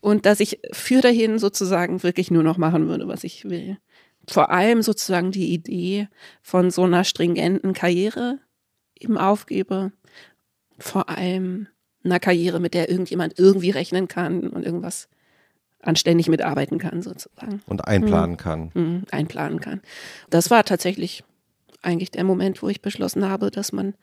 [0.00, 3.78] und dass ich für dahin sozusagen wirklich nur noch machen würde, was ich will.
[4.28, 6.08] Vor allem sozusagen die Idee
[6.42, 8.40] von so einer stringenten Karriere
[8.98, 9.92] eben aufgebe.
[10.78, 11.68] Vor allem
[12.04, 15.08] einer Karriere, mit der irgendjemand irgendwie rechnen kann und irgendwas
[15.80, 17.62] anständig mitarbeiten kann sozusagen.
[17.66, 18.70] Und einplanen kann.
[18.74, 19.80] Mhm, einplanen kann.
[20.28, 21.24] Das war tatsächlich
[21.86, 23.94] eigentlich der Moment, wo ich beschlossen habe, dass man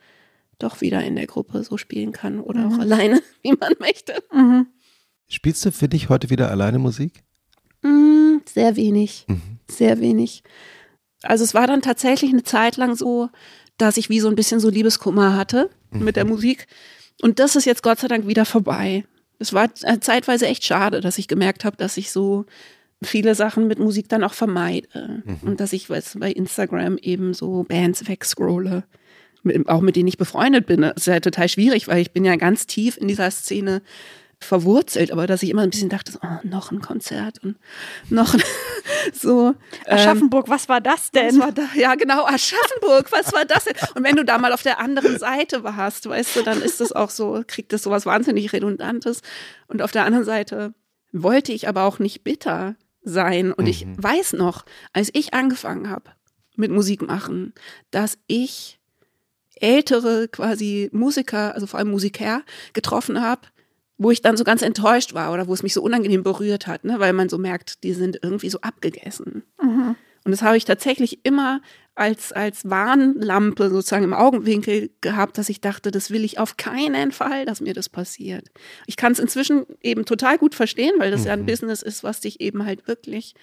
[0.59, 4.13] doch wieder in der Gruppe so spielen kann oder auch alleine, wie man möchte.
[4.34, 4.67] Mhm.
[5.27, 7.23] Spielst du für dich heute wieder alleine Musik?
[7.81, 9.41] Mm, sehr wenig, Mhm.
[9.69, 10.43] sehr wenig.
[11.23, 13.29] Also es war dann tatsächlich eine Zeit lang so,
[13.77, 16.67] dass ich wie so ein bisschen so Liebeskummer hatte mit der Musik.
[17.21, 19.05] Und das ist jetzt Gott sei Dank wieder vorbei.
[19.39, 22.45] Es war äh, zeitweise echt schade, dass ich gemerkt habe, dass ich so
[23.04, 25.24] viele Sachen mit Musik dann auch vermeide.
[25.41, 28.84] Und dass ich weiß, bei Instagram eben so Bands wegscrolle,
[29.43, 30.82] mit, auch mit denen ich befreundet bin.
[30.82, 33.82] Das ist ja total schwierig, weil ich bin ja ganz tief in dieser Szene
[34.43, 37.56] verwurzelt, aber dass ich immer ein bisschen dachte, oh, noch ein Konzert und
[38.10, 38.36] noch
[39.14, 39.56] so.
[39.88, 41.39] Aschaffenburg, ähm, was war das denn?
[41.39, 41.64] War da?
[41.76, 43.76] Ja, genau, Aschaffenburg, was war das denn?
[43.95, 46.91] Und wenn du da mal auf der anderen Seite warst, weißt du, dann ist das
[46.91, 49.22] auch so, kriegt das sowas wahnsinnig Redundantes.
[49.68, 50.74] Und auf der anderen Seite
[51.12, 53.51] wollte ich aber auch nicht bitter sein.
[53.51, 53.72] Und mhm.
[53.72, 56.12] ich weiß noch, als ich angefangen habe
[56.56, 57.54] mit Musik machen,
[57.91, 58.80] dass ich
[59.56, 62.43] ältere quasi Musiker, also vor allem Musiker,
[62.74, 63.41] getroffen habe,
[63.97, 66.84] wo ich dann so ganz enttäuscht war oder wo es mich so unangenehm berührt hat,
[66.84, 66.99] ne?
[66.99, 69.43] weil man so merkt, die sind irgendwie so abgegessen.
[69.62, 69.95] Mhm.
[70.26, 71.62] Und das habe ich tatsächlich immer
[71.95, 77.11] als, als Warnlampe sozusagen im Augenwinkel gehabt, dass ich dachte, das will ich auf keinen
[77.11, 78.49] Fall, dass mir das passiert.
[78.87, 81.27] Ich kann es inzwischen eben total gut verstehen, weil das mhm.
[81.27, 81.45] ja ein mhm.
[81.47, 83.35] Business ist, was dich eben halt wirklich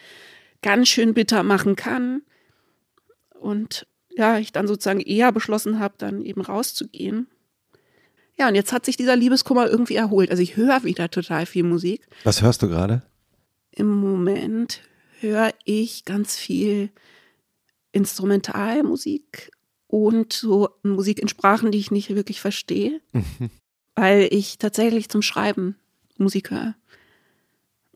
[0.62, 2.22] ganz schön bitter machen kann.
[3.38, 3.86] Und
[4.16, 7.28] ja, ich dann sozusagen eher beschlossen habe, dann eben rauszugehen.
[8.36, 10.30] Ja, und jetzt hat sich dieser Liebeskummer irgendwie erholt.
[10.30, 12.08] Also ich höre wieder total viel Musik.
[12.24, 13.02] Was hörst du gerade?
[13.70, 14.80] Im Moment
[15.20, 16.90] höre ich ganz viel
[17.92, 19.50] Instrumentalmusik
[19.86, 23.00] und so Musik in Sprachen, die ich nicht wirklich verstehe,
[23.94, 25.76] weil ich tatsächlich zum Schreiben
[26.18, 26.74] Musik höre.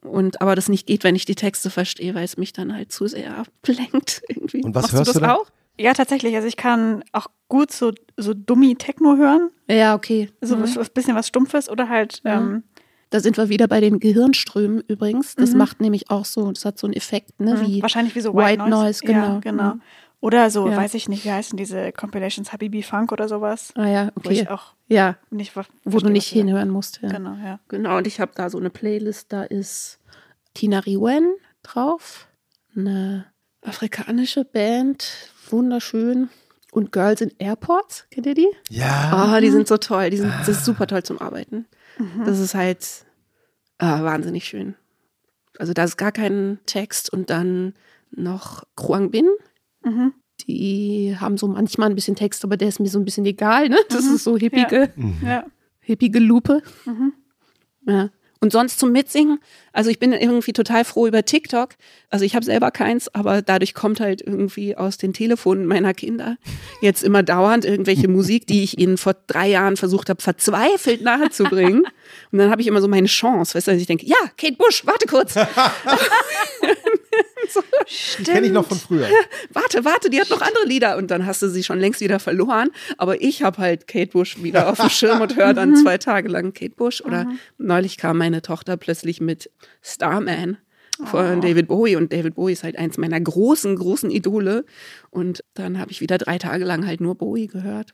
[0.01, 2.91] Und aber das nicht geht, wenn ich die Texte verstehe, weil es mich dann halt
[2.91, 4.63] zu sehr ablenkt irgendwie.
[4.63, 5.51] Und was Machst hörst du das du auch?
[5.77, 6.35] Ja, tatsächlich.
[6.35, 9.49] Also ich kann auch gut so, so dummi Techno hören.
[9.67, 10.29] Ja, okay.
[10.41, 10.63] So mhm.
[10.63, 12.21] ein bisschen was Stumpfes oder halt.
[12.23, 12.37] Ja.
[12.37, 12.63] Ähm,
[13.15, 15.35] da sind wir wieder bei den Gehirnströmen übrigens.
[15.35, 15.59] Das mhm.
[15.59, 17.55] macht nämlich auch so, das hat so einen Effekt, ne?
[17.55, 17.61] Mhm.
[17.61, 18.83] Wie Wahrscheinlich wie so White, White Noise.
[18.83, 18.99] Noise.
[19.05, 19.33] genau.
[19.35, 19.73] Ja, genau.
[19.75, 19.81] Mhm.
[20.19, 20.75] Oder so, ja.
[20.75, 23.71] weiß ich nicht, wie heißen diese Compilations, Habibi Funk oder sowas.
[23.75, 24.21] Ah ja, okay.
[24.23, 25.15] Wo ich auch ja.
[25.29, 25.53] nicht
[25.85, 26.99] Wo du nicht hinhören musst.
[27.01, 27.09] Ja.
[27.09, 27.59] Genau, ja.
[27.69, 29.99] Genau, und ich habe da so eine Playlist, da ist
[30.53, 32.27] Tina Riwen drauf,
[32.75, 33.27] eine
[33.61, 36.29] afrikanische Band, wunderschön
[36.71, 38.49] und Girls in Airports, kennt ihr die?
[38.69, 39.11] Ja.
[39.13, 40.09] Ah, oh, die sind so toll.
[40.09, 41.67] Die sind, das ist super toll zum Arbeiten.
[41.97, 42.25] Mhm.
[42.25, 43.04] Das ist halt
[43.77, 44.75] ah, wahnsinnig schön.
[45.57, 47.73] Also da ist gar kein Text und dann
[48.11, 49.27] noch Kruang Bin.
[49.83, 50.13] Mhm.
[50.47, 53.69] Die haben so manchmal ein bisschen Text, aber der ist mir so ein bisschen egal,
[53.69, 53.77] ne?
[53.89, 54.15] Das mhm.
[54.15, 54.91] ist so hippige,
[55.23, 55.45] ja.
[55.79, 56.61] hippige Lupe.
[56.85, 57.13] Mhm.
[57.87, 58.09] Ja.
[58.39, 59.39] Und sonst zum Mitsingen,
[59.71, 61.69] also ich bin irgendwie total froh über TikTok.
[62.09, 66.37] Also ich habe selber keins, aber dadurch kommt halt irgendwie aus den Telefonen meiner Kinder
[66.81, 71.85] jetzt immer dauernd irgendwelche Musik, die ich ihnen vor drei Jahren versucht habe, verzweifelt nahezubringen.
[72.31, 74.55] Und dann habe ich immer so meine Chance, weißt du, dass ich denke, ja, Kate
[74.55, 75.35] Bush, warte kurz.
[77.49, 77.61] so.
[78.19, 79.07] Die kenne ich noch von früher.
[79.51, 82.19] warte, warte, die hat noch andere Lieder und dann hast du sie schon längst wieder
[82.19, 82.69] verloren.
[82.97, 86.29] Aber ich habe halt Kate Bush wieder auf dem Schirm und höre dann zwei Tage
[86.29, 87.01] lang Kate Bush.
[87.01, 87.39] Oder mhm.
[87.57, 89.51] neulich kam meine Tochter plötzlich mit
[89.81, 90.57] Starman
[91.03, 91.41] von oh.
[91.41, 94.65] David Bowie und David Bowie ist halt eins meiner großen, großen Idole.
[95.09, 97.93] Und dann habe ich wieder drei Tage lang halt nur Bowie gehört.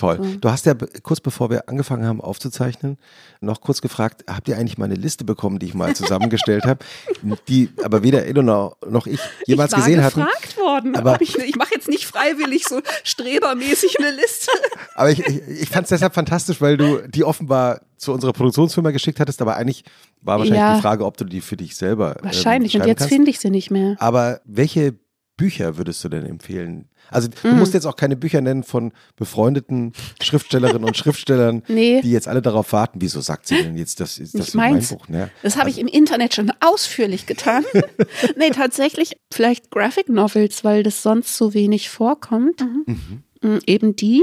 [0.00, 0.16] Toll.
[0.16, 0.36] So.
[0.36, 2.96] Du hast ja kurz bevor wir angefangen haben aufzuzeichnen,
[3.40, 6.84] noch kurz gefragt, habt ihr eigentlich mal eine Liste bekommen, die ich mal zusammengestellt habe,
[7.48, 10.20] die aber weder Eleanor noch ich jemals ich gesehen hatten.
[10.20, 14.50] Ich war gefragt worden, aber ich, ich mache jetzt nicht freiwillig so strebermäßig eine Liste.
[14.94, 18.92] aber ich, ich, ich fand es deshalb fantastisch, weil du die offenbar zu unserer Produktionsfirma
[18.92, 19.84] geschickt hattest, aber eigentlich
[20.22, 20.76] war wahrscheinlich ja.
[20.76, 23.38] die Frage, ob du die für dich selber ähm, Wahrscheinlich, ähm, und jetzt finde ich
[23.38, 23.96] sie nicht mehr.
[23.98, 24.94] Aber welche
[25.40, 27.58] Bücher würdest du denn empfehlen, also du mm.
[27.58, 32.02] musst jetzt auch keine Bücher nennen von befreundeten Schriftstellerinnen und Schriftstellern, nee.
[32.02, 33.00] die jetzt alle darauf warten.
[33.00, 35.08] Wieso sagt sie denn jetzt, das ist das mein Buch?
[35.08, 35.30] Ne?
[35.42, 37.64] Das habe also, ich im Internet schon ausführlich getan.
[38.36, 42.60] nee, tatsächlich vielleicht Graphic Novels, weil das sonst so wenig vorkommt.
[42.60, 43.22] Mhm.
[43.40, 43.60] Mhm.
[43.66, 44.22] Eben die,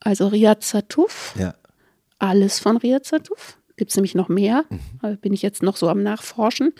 [0.00, 1.34] also Riyad Satuf.
[1.38, 1.54] Ja.
[2.18, 3.58] Alles von Riyad Satuf.
[3.76, 4.64] Gibt es nämlich noch mehr.
[4.70, 5.18] Mhm.
[5.18, 6.72] bin ich jetzt noch so am Nachforschen.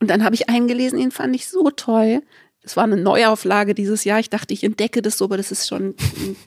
[0.00, 2.22] Und dann habe ich einen gelesen, den fand ich so toll.
[2.64, 4.18] Es war eine Neuauflage dieses Jahr.
[4.20, 5.94] Ich dachte, ich entdecke das so, aber das ist schon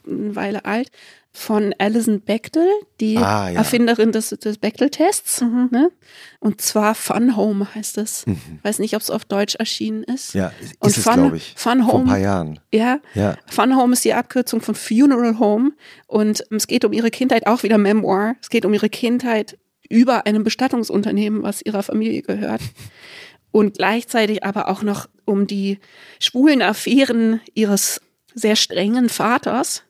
[0.06, 0.90] eine Weile alt.
[1.30, 2.66] Von Alison Bechtel,
[3.00, 3.58] die ah, ja.
[3.58, 5.42] Erfinderin des, des Bechtel-Tests.
[5.42, 5.68] Mhm.
[5.70, 5.92] Ne?
[6.40, 8.26] Und zwar Fun Home heißt es.
[8.26, 8.40] Mhm.
[8.62, 10.34] Weiß nicht, ob es auf Deutsch erschienen ist.
[10.34, 11.54] Ja, ist Und es, glaube ich.
[11.56, 12.58] Fun Home, Vor ein paar Jahren.
[12.72, 13.36] Ja, ja.
[13.48, 15.72] Fun Home ist die Abkürzung von Funeral Home.
[16.08, 18.34] Und es geht um ihre Kindheit, auch wieder Memoir.
[18.40, 19.58] Es geht um ihre Kindheit
[19.88, 22.62] über einem Bestattungsunternehmen, was ihrer Familie gehört
[23.50, 25.78] und gleichzeitig aber auch noch um die
[26.20, 28.00] schwulen Affären ihres
[28.34, 29.82] sehr strengen Vaters,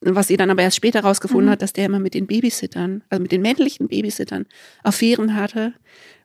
[0.00, 1.52] was sie dann aber erst später herausgefunden mhm.
[1.52, 4.46] hat, dass der immer mit den Babysittern, also mit den männlichen Babysittern
[4.82, 5.74] Affären hatte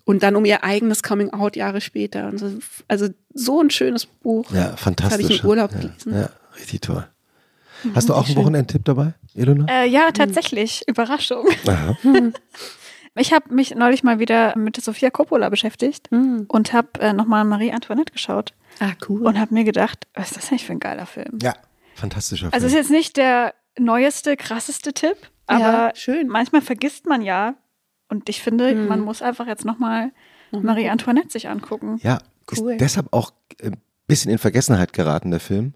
[0.05, 2.32] und dann um ihr eigenes Coming Out Jahre später.
[2.38, 2.51] So,
[2.88, 4.51] also so ein schönes Buch.
[4.51, 5.23] Ja, fantastisch.
[5.23, 6.13] Habe ich im Urlaub gelesen.
[6.13, 7.05] Ja, richtig toll.
[7.93, 9.65] Hast du auch einen Wochenendtipp dabei, Elona?
[9.69, 10.84] Äh, ja, tatsächlich.
[10.88, 10.91] Mhm.
[10.91, 11.45] Überraschung.
[11.67, 11.97] Aha.
[13.18, 16.45] Ich habe mich neulich mal wieder mit Sofia Coppola beschäftigt mhm.
[16.47, 18.53] und habe äh, nochmal Marie Antoinette geschaut.
[18.80, 19.26] Ah, cool.
[19.26, 21.39] Und habe mir gedacht, was ist das eigentlich für ein geiler Film?
[21.41, 21.53] Ja.
[21.95, 22.53] Fantastischer Film.
[22.53, 25.16] Also es ist jetzt nicht der neueste, krasseste Tipp,
[25.47, 26.28] aber Ja, schön.
[26.28, 27.55] manchmal vergisst man ja.
[28.09, 28.88] Und ich finde, Hm.
[28.88, 30.11] man muss einfach jetzt nochmal
[30.51, 30.89] Noch mal Marie.
[30.89, 31.99] Antoinette sich angucken.
[32.03, 32.20] Ja,
[32.57, 32.74] Cool.
[32.74, 33.32] ist deshalb auch
[33.63, 35.74] ein bisschen in Vergessenheit geraten, der Film,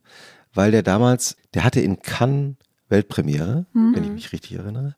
[0.54, 2.56] weil der damals, der hatte in Cannes
[2.90, 4.96] Weltpremiere, wenn ich mich richtig erinnere.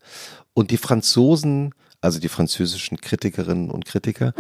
[0.54, 4.34] Und die Franzosen, also die französischen Kritikerinnen und Kritiker,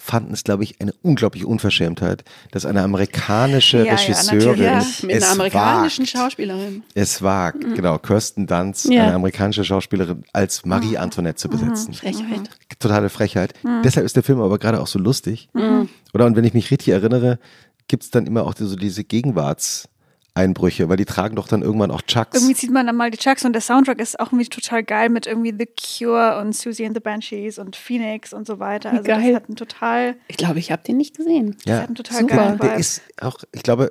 [0.00, 4.62] fanden es, glaube ich, eine unglaubliche Unverschämtheit, dass eine amerikanische Ja, Regisseurin.
[4.62, 6.82] Ja, es mit einer amerikanischen wagt, Schauspielerin.
[6.94, 9.02] es wagt, genau, Kirsten Dunst, Ja.
[9.04, 11.92] eine amerikanische Schauspielerin, als Marie Antoinette zu besetzen.
[11.92, 12.48] Frechheit.
[12.78, 13.52] Totale Frechheit.
[13.84, 15.50] Deshalb ist der Film aber gerade auch so lustig.
[15.52, 15.88] Mhm.
[16.14, 17.38] Oder und wenn ich mich richtig erinnere,
[17.86, 19.04] gibt es dann immer auch so diese
[20.38, 22.36] Gegenwartseinbrüche, weil die tragen doch dann irgendwann auch Chucks.
[22.36, 25.08] Irgendwie sieht man dann mal die Chucks und der Soundtrack ist auch irgendwie total geil
[25.08, 28.90] mit irgendwie The Cure und Susie and the Banshees und Phoenix und so weiter.
[28.90, 29.32] Also Geil.
[29.32, 31.56] das hat einen total, Ich glaube, ich habe den nicht gesehen.
[31.64, 32.36] ja, hat einen total super.
[32.36, 33.88] geilen der ist auch, ich glaube,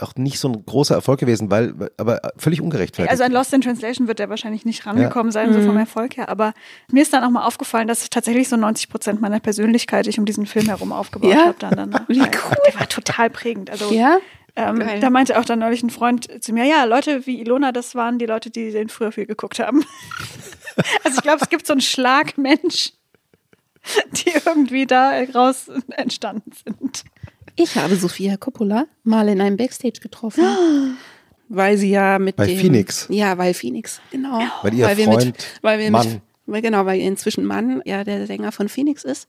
[0.00, 3.10] auch nicht so ein großer Erfolg gewesen, weil, aber völlig ungerechtfertigt.
[3.10, 6.28] Also an Lost in Translation wird der wahrscheinlich nicht rangekommen sein, so vom Erfolg her.
[6.28, 6.54] Aber
[6.92, 10.24] mir ist dann auch mal aufgefallen, dass tatsächlich so 90 Prozent meiner Persönlichkeit ich um
[10.24, 11.46] diesen Film herum aufgebaut Ja?
[11.46, 11.56] habe.
[11.58, 12.04] Dann danach.
[12.08, 12.56] Wie Weil cool.
[12.68, 13.68] Der war total prägend.
[13.70, 14.18] Also Ja?
[14.56, 17.94] Ähm, da meinte auch dann neulich ein Freund zu mir, ja, Leute wie Ilona, das
[17.94, 19.84] waren die Leute, die den früher viel geguckt haben.
[21.04, 22.92] also ich glaube, es gibt so einen Schlagmensch,
[24.12, 27.04] die irgendwie da raus entstanden sind.
[27.56, 30.44] Ich habe Sophia Coppola mal in einem Backstage getroffen.
[31.52, 33.08] Weil sie ja mit Bei dem, Phoenix.
[33.10, 34.40] Ja, weil Phoenix, genau.
[34.62, 36.08] Weil ihr wir Freund, mit, weil wir Mann.
[36.08, 39.28] Mit, weil, genau, weil inzwischen Mann ja der Sänger von Phoenix ist.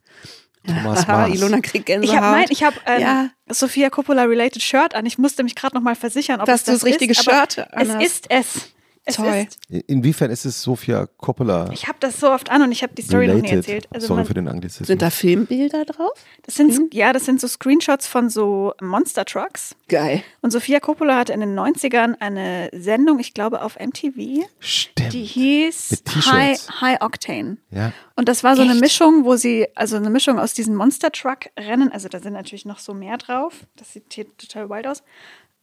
[0.66, 1.30] Thomas Maas.
[1.34, 2.14] Ilona kriegt Gänsehaut.
[2.14, 3.30] Ich habe mein, ich habe ein Ja.
[3.50, 5.06] Sophia Coppola related Shirt an.
[5.06, 7.24] Ich musste mich gerade noch mal versichern, ob Dass es du das das richtige ist,
[7.24, 8.06] Shirt Es anhast.
[8.06, 8.74] ist es.
[9.04, 9.48] Es Toll.
[9.48, 9.60] ist.
[9.88, 13.02] Inwiefern ist es Sophia Coppola Ich habe das so oft an und ich habe die
[13.02, 13.58] Story noch nie related?
[13.58, 13.88] erzählt.
[13.92, 14.88] Also Sorry man, für den Anglizismus.
[14.88, 16.12] Sind da Filmbilder drauf?
[16.44, 19.76] das sind ja, das sind so Screenshots von so Monster Trucks.
[19.88, 20.24] Geil.
[20.42, 25.14] Und Sophia Coppola hatte in den 90ern eine Sendung, ich glaube auf MTV, Stimmt.
[25.14, 26.04] die hieß.
[26.28, 27.58] High, High Octane.
[27.72, 27.94] ja.
[28.16, 28.82] Und das war so eine Echt?
[28.82, 32.66] Mischung, wo sie, also eine Mischung aus diesen Monster Truck Rennen, also da sind natürlich
[32.66, 35.02] noch so mehr drauf, das sieht hier total wild aus.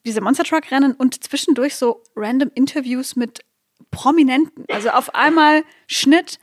[0.07, 3.41] Diese Monster Truck Rennen und zwischendurch so random Interviews mit
[3.91, 4.65] Prominenten.
[4.73, 6.39] Also auf einmal Schnitt,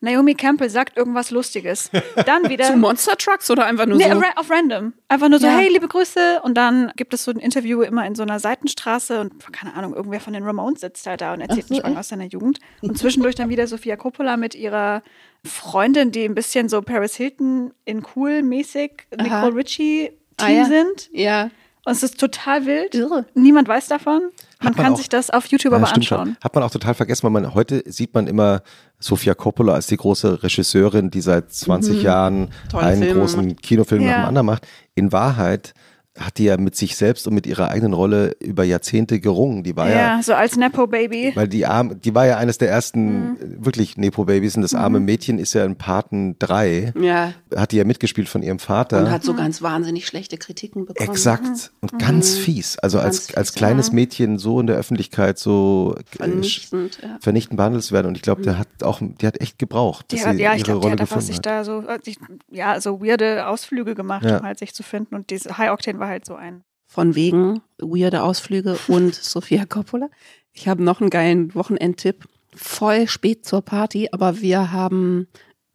[0.00, 1.90] Naomi Campbell sagt irgendwas Lustiges.
[2.26, 2.66] Dann wieder.
[2.66, 4.20] Zu Monster Trucks oder einfach nur Nee, so?
[4.36, 4.92] auf random.
[5.08, 5.56] Einfach nur so, Ja.
[5.56, 6.40] hey, liebe Grüße.
[6.42, 9.94] Und dann gibt es so ein Interview immer in so einer Seitenstraße und keine Ahnung,
[9.94, 12.58] irgendwer von den Ramones sitzt halt da und erzählt einen Schwang aus seiner Jugend.
[12.82, 15.02] Und zwischendurch dann wieder Sophia Coppola mit ihrer
[15.44, 19.06] Freundin, die ein bisschen so Paris Hilton in cool mäßig.
[19.16, 20.64] Nicole Richie Team Ah, ja.
[20.66, 21.08] sind.
[21.12, 21.50] Ja.
[21.86, 22.94] Und es ist total wild.
[22.94, 23.26] Irre.
[23.34, 24.22] Niemand weiß davon.
[24.22, 25.96] Man, man kann auch- sich das auf YouTube Ja, aber schon.
[25.96, 26.36] anschauen.
[26.42, 28.62] Hat man auch total vergessen, weil man heute sieht man immer
[28.98, 32.48] Sofia Coppola als die große Regisseurin, die seit 20 Jahren Mhm.
[32.70, 33.62] Tolle einen Filme großen macht.
[33.62, 34.16] Kinofilm nach Ja.
[34.22, 34.66] dem anderen macht.
[34.94, 35.74] In Wahrheit
[36.18, 39.64] hat die ja mit sich selbst und mit ihrer eigenen Rolle über Jahrzehnte gerungen.
[39.64, 41.32] Die war ja, Ja, so als Nepo-Baby.
[41.34, 43.36] weil die arm, die war ja eines der ersten Mhm.
[43.60, 47.32] äh, wirklich Nepo-Babys und das arme Mädchen ist ja in Paten 3, Ja.
[47.56, 49.00] hat die ja mitgespielt von ihrem Vater.
[49.00, 51.10] Und hat so ganz wahnsinnig schlechte Kritiken bekommen.
[51.10, 51.72] Exakt.
[51.80, 52.78] Und ganz fies.
[52.78, 57.18] Also als, Ganz als fies, kleines Mädchen so in der Öffentlichkeit so äh, Vernichtend, ja.
[57.20, 58.06] vernichtend behandelt zu werden.
[58.06, 60.50] Und ich glaube, der hat auch, die hat echt gebraucht, dass Die hat, sie ja,
[60.50, 61.46] ihre ich glaube, die Rolle hat einfach gefunden sich hat.
[61.46, 62.18] da so, sich,
[62.52, 64.38] ja, so weirde Ausflüge gemacht, Ja.
[64.38, 65.14] um halt sich zu finden.
[65.16, 66.64] Und diese High Octane war halt so ein.
[66.86, 70.10] Von wegen weirde Ausflüge und Sophia Coppola.
[70.52, 72.26] Ich habe noch einen geilen Wochenendtipp.
[72.54, 75.26] Voll spät zur Party, aber wir haben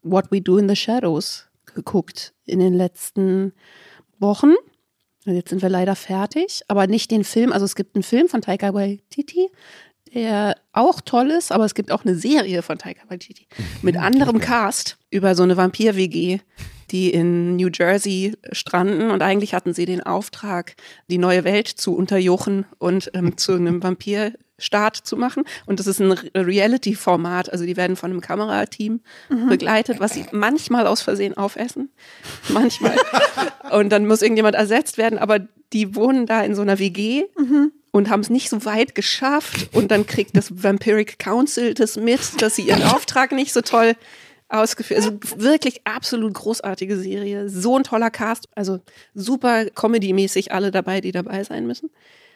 [0.03, 3.53] What We Do in the Shadows geguckt in den letzten
[4.19, 4.53] Wochen.
[5.25, 7.51] Jetzt sind wir leider fertig, aber nicht den Film.
[7.51, 9.49] Also es gibt einen Film von Taika Waititi,
[10.13, 13.47] der auch toll ist, aber es gibt auch eine Serie von Taika Waititi
[13.81, 16.39] mit anderem Cast über so eine Vampir-WG,
[16.91, 20.75] die in New Jersey stranden und eigentlich hatten sie den Auftrag,
[21.09, 25.43] die neue Welt zu unterjochen und ähm, zu einem Vampirstaat zu machen.
[25.67, 29.01] Und das ist ein Re- Reality-Format, also die werden von einem Kamerateam
[29.49, 31.89] begleitet, was sie manchmal aus Versehen aufessen,
[32.49, 32.95] manchmal.
[33.71, 35.39] und dann muss irgendjemand ersetzt werden, aber
[35.73, 37.25] die wohnen da in so einer WG
[37.91, 42.41] und haben es nicht so weit geschafft und dann kriegt das Vampiric Council das mit,
[42.41, 43.95] dass sie ihren Auftrag nicht so toll
[44.47, 44.99] ausgeführt.
[44.99, 48.79] Also wirklich absolut großartige Serie, so ein toller Cast, also
[49.13, 51.89] super Comedy-mäßig alle dabei, die dabei sein müssen.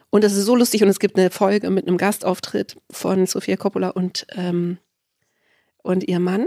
[0.10, 3.58] Und es ist so lustig und es gibt eine Folge mit einem Gastauftritt von Sofia
[3.58, 4.78] Coppola und ähm,
[5.82, 6.46] und ihr Mann,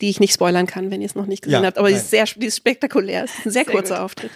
[0.00, 1.94] die ich nicht spoilern kann, wenn ihr es noch nicht gesehen Ja, habt, aber die
[1.94, 3.24] ist sehr, die ist spektakulär.
[3.24, 4.04] Ist ein sehr, Sehr kurzer gut.
[4.04, 4.30] Auftritt.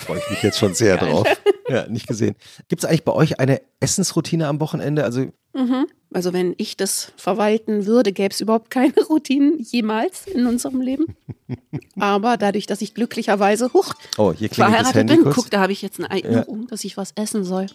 [0.00, 1.26] Freue ich mich jetzt schon sehr drauf.
[1.68, 2.34] Ja, nicht gesehen.
[2.66, 5.04] Gibt es eigentlich bei euch eine Essensroutine am Wochenende?
[5.04, 5.86] Also Mhm.
[6.12, 11.16] Also wenn ich das verwalten würde, gäbe es überhaupt keine Routinen jemals in unserem Leben.
[11.98, 16.10] Aber dadurch, dass ich glücklicherweise hoch Oh, verheiratet bin, guck, da habe ich jetzt eine
[16.10, 17.66] Erinnerung, dass ich was essen soll.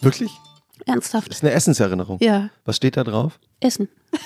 [0.00, 0.30] Wirklich?
[0.86, 1.28] Ernsthaft.
[1.30, 2.18] Das ist eine Essenserinnerung.
[2.20, 3.38] Ja, Was steht da drauf?
[3.60, 3.88] Essen.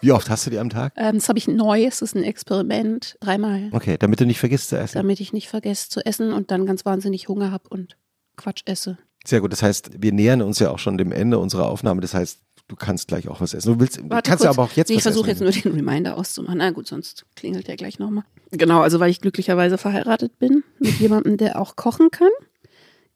[0.00, 0.92] Wie oft hast du die am Tag?
[0.96, 4.68] Ähm, das habe ich neu, es ist ein Experiment, dreimal, Okay, damit du nicht vergisst
[4.68, 4.96] zu essen.
[4.98, 7.96] damit ich nicht vergesse zu essen und dann ganz wahnsinnig Hunger habe und
[8.36, 8.98] Quatsch esse.
[9.24, 9.52] Sehr gut.
[9.52, 12.00] Das heißt, wir nähern uns ja auch schon dem Ende unserer Aufnahme.
[12.00, 13.72] Das heißt, du kannst gleich auch was essen.
[13.74, 14.58] Du willst, Warte kannst ja kurz.
[14.58, 16.58] aber auch jetzt nee, Ich versuche jetzt nur den Reminder auszumachen.
[16.58, 18.24] Na gut, sonst klingelt der gleich nochmal.
[18.52, 22.30] Genau, also weil ich glücklicherweise verheiratet bin mit jemandem, der auch kochen kann,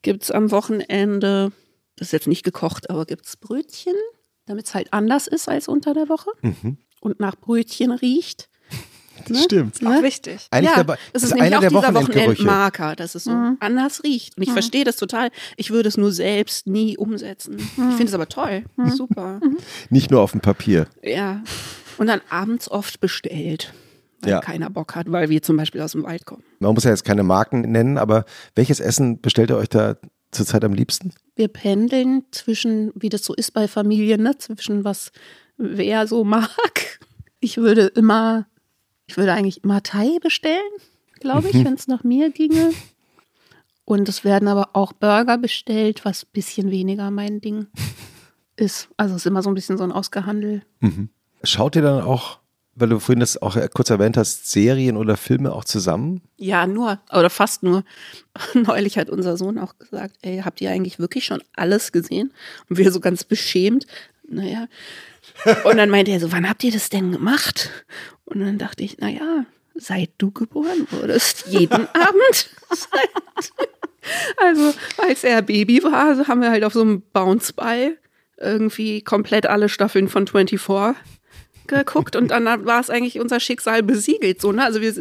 [0.03, 1.53] gibt es am Wochenende,
[2.03, 3.95] das ist jetzt nicht gekocht, aber gibt es Brötchen,
[4.47, 6.79] damit es halt anders ist als unter der Woche Mhm.
[7.01, 8.49] und nach Brötchen riecht.
[9.29, 9.39] Ne?
[9.39, 9.75] Stimmt.
[9.77, 10.47] Ist auch wichtig.
[10.51, 11.95] Eigentlich ja, der, das ist, ist nämlich einer auch der dieser.
[11.95, 13.31] Wochenendmarker, dass es so
[13.61, 14.37] anders riecht.
[14.37, 15.29] Und ich verstehe das total.
[15.57, 17.57] Ich würde es nur selbst nie umsetzen.
[17.59, 18.65] Ich finde es aber toll.
[18.97, 19.39] Super.
[19.91, 20.89] Nicht nur auf dem Papier.
[21.05, 21.41] Ja.
[21.99, 23.73] Und dann abends oft bestellt,
[24.23, 24.41] weil Ja.
[24.41, 26.43] keiner Bock hat, weil wir zum Beispiel aus dem Wald kommen.
[26.59, 28.25] Man muss ja jetzt keine Marken nennen, aber
[28.57, 29.97] welches Essen bestellt ihr euch da
[30.33, 31.13] zurzeit am liebsten?
[31.37, 34.37] Wir pendeln zwischen, wie das so ist bei Familien, ne?
[34.39, 35.13] zwischen was
[35.57, 37.01] wer so mag.
[37.41, 38.47] Ich würde immer,
[39.07, 40.71] ich würde eigentlich immer Thai bestellen,
[41.21, 42.73] glaube ich, wenn es nach mir ginge.
[43.85, 47.67] Und es werden aber auch Burger bestellt, was ein bisschen weniger mein Ding
[48.57, 48.89] ist.
[48.97, 50.63] Also es ist immer so ein bisschen so ein Ausgehandel.
[51.43, 52.39] Schaut ihr dann auch,
[52.75, 56.23] weil du vorhin das auch kurz erwähnt hast, Serien oder Filme auch zusammen?
[56.39, 57.85] Ja, nur, oder fast nur.
[58.55, 62.33] Neulich hat unser Sohn auch gesagt, ey, habt ihr eigentlich wirklich schon alles gesehen?
[62.69, 63.87] Und wir so ganz beschämt,
[64.29, 64.69] naja.
[65.65, 67.71] Und dann meinte er so, wann habt ihr das denn gemacht?
[68.25, 69.45] Und dann dachte ich, naja,
[69.75, 72.51] seit du geboren wurdest, jeden Abend.
[74.39, 77.99] also, als er Baby war, haben wir halt auf so einem Bounceball
[78.39, 80.61] irgendwie komplett alle Staffeln von 24
[81.67, 84.41] geguckt und dann war es eigentlich unser Schicksal besiegelt.
[84.41, 84.65] So, ne?
[84.65, 84.93] Also wir,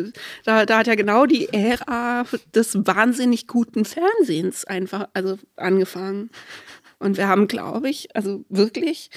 [0.45, 6.29] da, da hat ja genau die Ära des wahnsinnig guten Fernsehens einfach also angefangen.
[6.99, 9.09] Und wir haben, glaube ich, also wirklich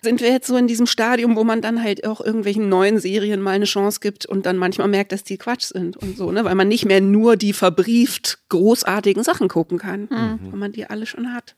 [0.00, 3.40] sind wir jetzt so in diesem Stadium, wo man dann halt auch irgendwelchen neuen Serien
[3.40, 6.44] mal eine Chance gibt und dann manchmal merkt, dass die Quatsch sind und so, ne?
[6.44, 11.04] Weil man nicht mehr nur die verbrieft großartigen Sachen gucken kann, weil man die alle
[11.04, 11.56] schon hat.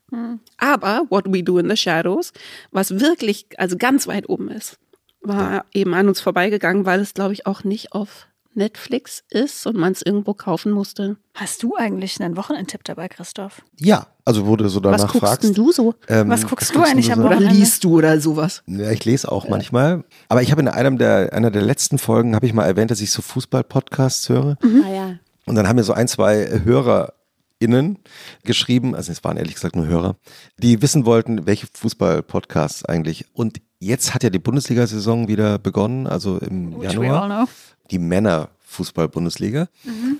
[0.57, 2.32] Aber What We Do in the Shadows,
[2.70, 4.78] was wirklich, also ganz weit oben ist,
[5.22, 9.76] war eben an uns vorbeigegangen, weil es, glaube ich, auch nicht auf Netflix ist und
[9.76, 11.16] man es irgendwo kaufen musste.
[11.34, 13.62] Hast du eigentlich einen Wochenendtipp dabei, Christoph?
[13.78, 15.44] Ja, also du so danach Was guckst fragst.
[15.44, 15.94] denn du so?
[16.08, 17.26] ähm, Was guckst was du eigentlich am so?
[17.26, 17.56] Oder Wochenende?
[17.56, 18.62] liest du oder sowas?
[18.66, 20.04] Ja, ich lese auch manchmal.
[20.28, 23.00] Aber ich habe in einem der, einer der letzten Folgen, habe ich mal erwähnt, dass
[23.00, 24.58] ich so Fußball-Podcasts höre.
[24.62, 25.18] Naja.
[25.46, 27.98] Und dann haben mir so ein, zwei HörerInnen
[28.44, 30.16] geschrieben, also es waren ehrlich gesagt nur Hörer,
[30.58, 33.26] die wissen wollten, welche Fußball-Podcasts eigentlich.
[33.32, 37.48] Und jetzt hat ja die Bundesliga-Saison wieder begonnen, also im Which all Januar.
[37.90, 39.68] Die Männer-Fußball-Bundesliga.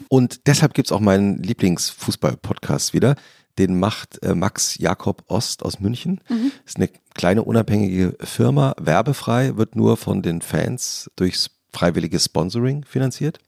[0.08, 3.14] Und deshalb gibt's auch meinen Lieblings-Fußball-Podcast wieder.
[3.58, 6.20] Den macht äh, Max Jakob Ost aus München.
[6.64, 13.38] Ist eine kleine unabhängige Firma, werbefrei, wird nur von den Fans durchs freiwillige Sponsoring finanziert.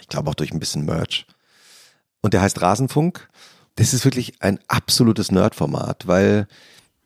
[0.00, 1.26] Ich glaube auch durch ein bisschen Merch.
[2.22, 3.28] Und der heißt Rasenfunk.
[3.76, 6.48] Das ist wirklich ein absolutes Nerdformat, weil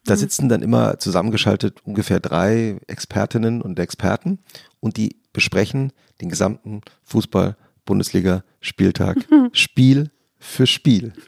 [0.06, 4.38] da sitzen dann immer zusammengeschaltet ungefähr drei Expertinnen und Experten
[4.80, 9.16] und die besprechen den gesamten Fußball-Bundesliga-Spieltag
[9.52, 11.12] Spiel für Spiel.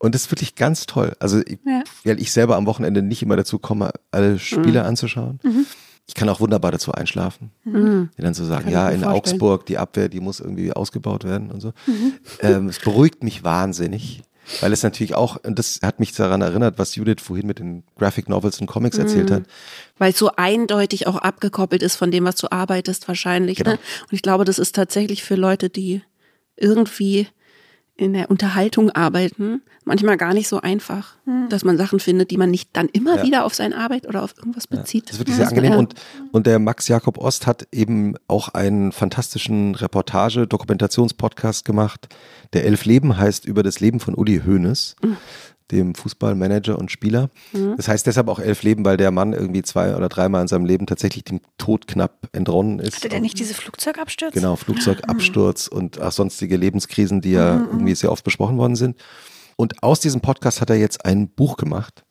[0.00, 1.16] Und das ist wirklich ganz toll.
[1.18, 1.82] Also, ich, Ja.
[2.04, 5.40] weil ich selber am Wochenende nicht immer dazu komme, alle Spiele anzuschauen.
[6.06, 7.50] Ich kann auch wunderbar dazu einschlafen.
[7.64, 8.08] Mhm.
[8.16, 9.16] Die dann so sagen, Kann ja, in vorstellen.
[9.16, 11.72] Augsburg, die Abwehr, die muss irgendwie ausgebaut werden und so.
[11.88, 12.12] Mhm.
[12.40, 14.22] Ähm, es beruhigt mich wahnsinnig,
[14.60, 17.84] weil es natürlich auch, und das hat mich daran erinnert, was Judith vorhin mit den
[17.96, 19.44] Graphic Novels und Comics erzählt hat.
[19.98, 23.58] Weil es so eindeutig auch abgekoppelt ist von dem, was du arbeitest wahrscheinlich.
[23.58, 23.72] Genau.
[23.72, 23.78] Ne?
[24.02, 26.02] Und ich glaube, das ist tatsächlich für Leute, die
[26.56, 27.28] irgendwie
[27.98, 31.16] in der Unterhaltung arbeiten, manchmal gar nicht so einfach,
[31.50, 33.22] dass man Sachen findet, die man nicht dann immer Ja.
[33.24, 35.06] wieder auf seine Arbeit oder auf irgendwas bezieht.
[35.08, 35.50] Das ist wirklich sehr Ja.
[35.50, 35.72] angenehm.
[35.74, 35.94] Und,
[36.30, 42.08] und der Max Jakob Ost hat eben auch einen fantastischen Reportage-Dokumentationspodcast gemacht.
[42.52, 44.96] Der Elf Leben heißt über das Leben von Uli Hoeneß,
[45.70, 47.30] dem Fußballmanager und Spieler.
[47.76, 50.64] Das heißt deshalb auch Elf Leben, weil der Mann irgendwie zwei oder dreimal in seinem
[50.64, 52.96] Leben tatsächlich dem Tod knapp entronnen ist.
[52.96, 54.32] Hatte der nicht diese Flugzeugabstürze?
[54.34, 58.96] Genau, Flugzeugabsturz und auch sonstige Lebenskrisen, die ja irgendwie sehr oft besprochen worden sind.
[59.56, 62.04] Und aus diesem Podcast hat er jetzt ein Buch gemacht,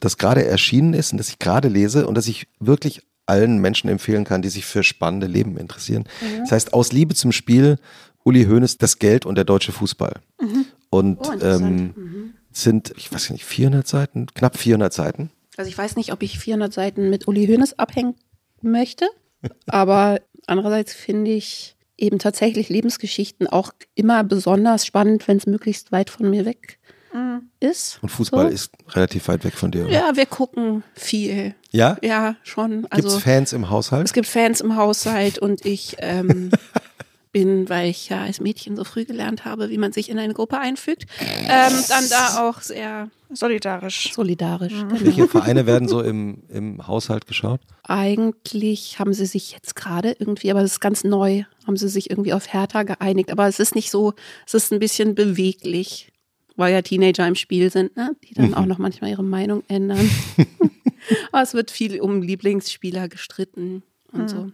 [0.00, 3.88] das gerade erschienen ist und das ich gerade lese und das ich wirklich allen Menschen
[3.88, 6.04] empfehlen kann, die sich für spannende Leben interessieren.
[6.40, 7.76] Das heißt, aus Liebe zum Spiel
[8.24, 10.14] Uli Hoeneß, das Geld und der deutsche Fußball.
[10.90, 15.30] Und Oh, ähm, sind, ich weiß nicht, 400 Seiten, knapp 400 Seiten.
[15.56, 18.14] Also ich weiß nicht, ob ich 400 Seiten mit Uli Hoeneß abhängen
[18.62, 19.06] möchte,
[19.66, 26.08] aber andererseits finde ich eben tatsächlich Lebensgeschichten auch immer besonders spannend, wenn es möglichst weit
[26.10, 26.78] von mir weg
[27.58, 27.98] ist.
[28.02, 28.54] Und Fußball So.
[28.54, 29.84] ist relativ weit weg von dir.
[29.84, 29.92] oder?
[29.92, 31.54] Ja, wir gucken viel.
[31.72, 31.98] Ja?
[32.02, 32.82] Ja, schon.
[32.82, 34.06] Gibt Also es Fans im Haushalt?
[34.06, 36.50] es gibt Fans im Haushalt und ich ähm,
[37.32, 40.34] bin, weil ich ja als Mädchen so früh gelernt habe, wie man sich in eine
[40.34, 44.12] Gruppe einfügt, ähm, dann da auch sehr Solidarisch.
[44.12, 44.72] solidarisch.
[44.72, 45.00] Genau.
[45.00, 47.60] Welche Vereine werden so im, im Haushalt geschaut?
[47.84, 52.10] Eigentlich haben sie sich jetzt gerade irgendwie, aber das ist ganz neu, haben sie sich
[52.10, 53.30] irgendwie auf Hertha geeinigt.
[53.30, 54.14] Aber es ist nicht so,
[54.46, 56.12] es ist ein bisschen beweglich,
[56.56, 58.16] weil ja Teenager im Spiel sind, ne?
[58.28, 60.10] die dann auch noch manchmal ihre Meinung ändern.
[61.32, 64.50] aber es wird viel um Lieblingsspieler gestritten und so.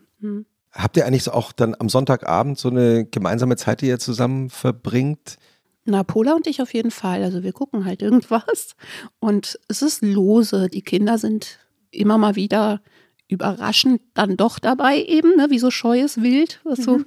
[0.76, 4.50] Habt ihr eigentlich so auch dann am Sonntagabend so eine gemeinsame Zeit, die ihr zusammen
[4.50, 5.38] verbringt?
[5.86, 7.22] Na, Pola und ich auf jeden Fall.
[7.22, 8.74] Also wir gucken halt irgendwas.
[9.20, 10.68] Und es ist lose.
[10.68, 11.58] Die Kinder sind
[11.90, 12.82] immer mal wieder
[13.28, 15.46] überraschend dann doch dabei eben, ne?
[15.50, 17.00] wie so scheues Wild, was so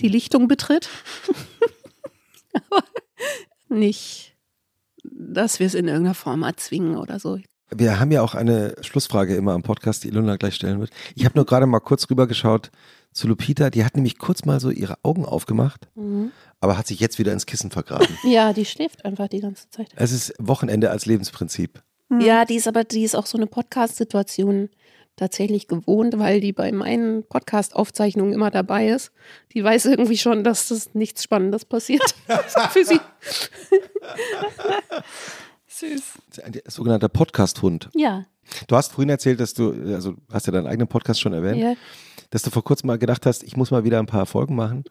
[0.00, 0.88] die Lichtung betritt.
[2.70, 2.84] Aber
[3.68, 4.36] nicht,
[5.02, 7.38] dass wir es in irgendeiner Form erzwingen oder so.
[7.70, 10.90] Wir haben ja auch eine Schlussfrage immer am Podcast, die Ilona gleich stellen wird.
[11.14, 12.70] Ich habe nur gerade mal kurz rübergeschaut
[13.14, 13.70] zu Lupita.
[13.70, 15.88] Die hat nämlich kurz mal so ihre Augen aufgemacht,
[16.60, 18.06] aber hat sich jetzt wieder ins Kissen vergraben.
[18.24, 19.88] Ja, die schläft einfach die ganze Zeit.
[19.96, 21.82] es ist Wochenende als Lebensprinzip.
[22.20, 24.68] Ja, die ist aber, die ist auch so eine Podcast-Situation
[25.16, 29.12] tatsächlich gewohnt, weil die bei meinen Podcast-Aufzeichnungen immer dabei ist.
[29.54, 32.02] Die weiß irgendwie schon, dass das nichts Spannendes passiert
[32.70, 33.00] für sie.
[35.66, 36.02] Süß.
[36.44, 37.88] Ein sogenannter Podcast-Hund.
[37.94, 38.24] Ja,
[38.68, 41.72] Du hast vorhin erzählt, dass du, also hast ja deinen eigenen Podcast schon erwähnt, ja.
[42.34, 44.82] Dass du vor kurzem mal gedacht hast, ich muss mal wieder ein paar Folgen machen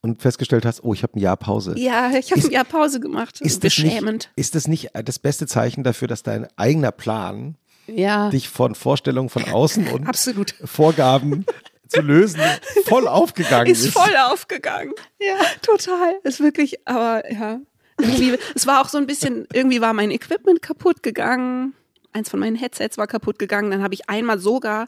[0.00, 1.72] und festgestellt hast, oh, ich habe ein Jahr Pause.
[1.72, 1.76] Mhm.
[1.78, 3.40] ja ich habe ein Jahr Pause gemacht.
[3.40, 4.30] Ist das, Beschämend.
[4.36, 7.56] nicht, ist das nicht das beste Zeichen dafür, dass dein eigener Plan
[7.88, 10.54] Ja, dich von Vorstellungen von außen und absolut.
[10.64, 11.46] Vorgaben
[11.88, 12.40] zu lösen
[12.84, 13.84] voll aufgegangen ist?
[13.84, 14.92] Ist voll aufgegangen.
[15.20, 16.20] Ja, total.
[16.22, 17.58] Ist wirklich, aber ja.
[18.00, 21.74] Irgendwie, es war auch so ein bisschen, irgendwie war mein Equipment kaputt gegangen.
[22.12, 23.72] Eins von meinen Headsets war kaputt gegangen.
[23.72, 24.86] Dann habe ich einmal sogar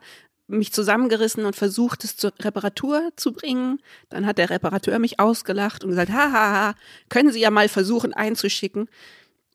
[0.50, 3.80] mich zusammengerissen und versucht, es zur Reparatur zu bringen.
[4.08, 6.74] Dann hat der Reparateur mich ausgelacht und gesagt, haha,
[7.08, 8.88] können Sie ja mal versuchen einzuschicken.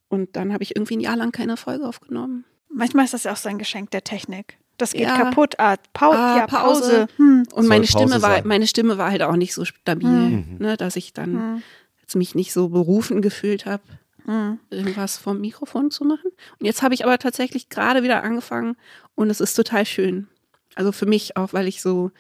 [0.08, 2.46] Und dann habe ich irgendwie ein Jahr lang keine Folge aufgenommen.
[2.70, 4.58] Manchmal ist das ja auch so ein Geschenk der Technik.
[4.78, 5.16] Das geht Ja.
[5.18, 5.56] kaputt.
[5.60, 6.82] Ah, Pau Ah, ja, Pause.
[6.82, 7.08] Pause.
[7.18, 7.40] Hm.
[7.54, 8.42] Und Soll meine Pause Stimme war, sein.
[8.48, 10.58] meine Stimme war halt auch nicht so stabil, Mhm.
[10.60, 11.64] ne, dass ich dann Hm.
[12.02, 13.84] jetzt mich nicht so berufen gefühlt habe,
[14.26, 14.60] Hm.
[14.70, 16.30] irgendwas vom Mikrofon zu machen.
[16.60, 18.76] Und jetzt habe ich aber tatsächlich gerade wieder angefangen
[19.16, 20.28] und es ist total schön.
[20.76, 22.12] Also für mich auch, weil ich so,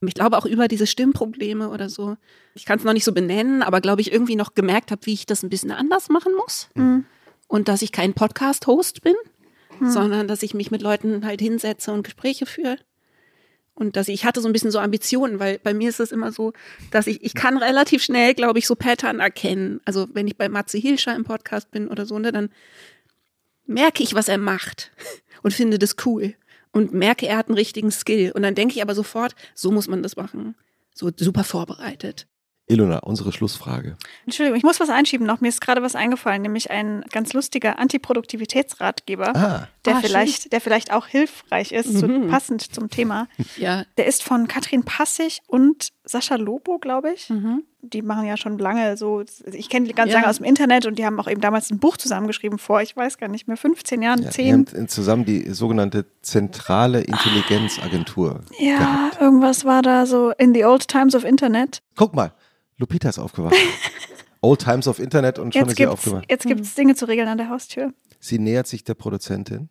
[0.00, 2.16] ich glaube auch über diese Stimmprobleme oder so,
[2.54, 5.14] ich kann es noch nicht so benennen, aber glaube ich irgendwie noch gemerkt habe, wie
[5.14, 6.68] ich das ein bisschen anders machen muss.
[6.74, 7.04] Hm.
[7.48, 9.14] Und dass ich kein Podcast-Host bin,
[9.80, 12.78] sondern dass ich mich mit Leuten halt hinsetze und Gespräche führe.
[13.74, 16.12] Und dass ich, ich hatte so ein bisschen so Ambitionen, weil bei mir ist es
[16.12, 16.52] immer so,
[16.92, 19.80] dass ich, ich kann relativ schnell, glaube ich, so Pattern erkennen.
[19.84, 22.50] Also wenn ich bei Matze Hilscher im Podcast bin oder so, ne, dann
[23.66, 24.92] merke ich, was er macht
[25.42, 26.34] und finde das cool
[26.74, 28.32] und merke, er hat einen richtigen Skill.
[28.32, 30.56] Und dann denke ich aber sofort, so muss man das machen.
[30.92, 32.26] So super vorbereitet.
[32.66, 33.96] Ilona, unsere Schlussfrage.
[34.24, 35.40] Entschuldigung, ich muss was einschieben noch.
[35.42, 40.60] Mir ist gerade was eingefallen, nämlich ein ganz lustiger Antiproduktivitätsratgeber, Ah, der, Ah, vielleicht, der
[40.62, 42.28] vielleicht auch hilfreich ist, zu, Mhm.
[42.28, 43.28] passend zum Thema.
[43.56, 43.84] Ja.
[43.98, 47.28] Der ist von Katrin Passig und Sascha Lobo, glaube ich.
[47.28, 47.64] Mhm.
[47.82, 50.18] Die machen ja schon lange so, ich kenne die ganz Ja.
[50.18, 52.96] lange aus dem Internet und die haben auch eben damals ein Buch zusammengeschrieben vor, ich
[52.96, 54.52] weiß gar nicht mehr, 15 Jahren, ja, wir 10.
[54.52, 59.20] haben zusammen die sogenannte zentrale Intelligenzagentur Ja, gehabt.
[59.20, 61.82] irgendwas war da so in the old times of Internet.
[61.96, 62.32] Guck mal,
[62.78, 63.54] Lupita ist aufgewacht.
[64.40, 66.26] Old Times of Internet und schon Jetzt ist sie aufgewacht.
[66.30, 67.92] jetzt gibt's Dinge zu regeln an der Haustür.
[68.20, 69.68] Sie nähert sich der Produzentin.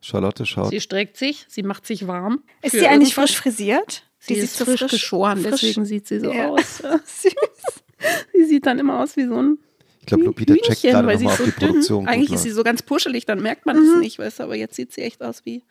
[0.00, 0.70] Charlotte schaut.
[0.70, 2.42] Sie streckt sich, sie macht sich warm.
[2.62, 3.14] Ist sie eigentlich irgendwas.
[3.14, 4.04] frisch frisiert?
[4.18, 6.48] Sie Die ist so frisch, geschoren, frisch- deswegen sieht sie so Ja.
[6.50, 6.78] aus.
[7.04, 7.34] Süß.
[8.32, 9.58] Sie sieht dann immer aus wie so ein
[10.00, 11.68] Ich glaube, Lupita checkt Hühnchen, gerade weil sie nochmal ist auf so die dünn.
[11.70, 12.04] Produktion.
[12.04, 14.56] gut Eigentlich ist sie so ganz puschelig, dann merkt man es nicht, weißt du, aber
[14.56, 15.62] jetzt sieht sie echt aus wie.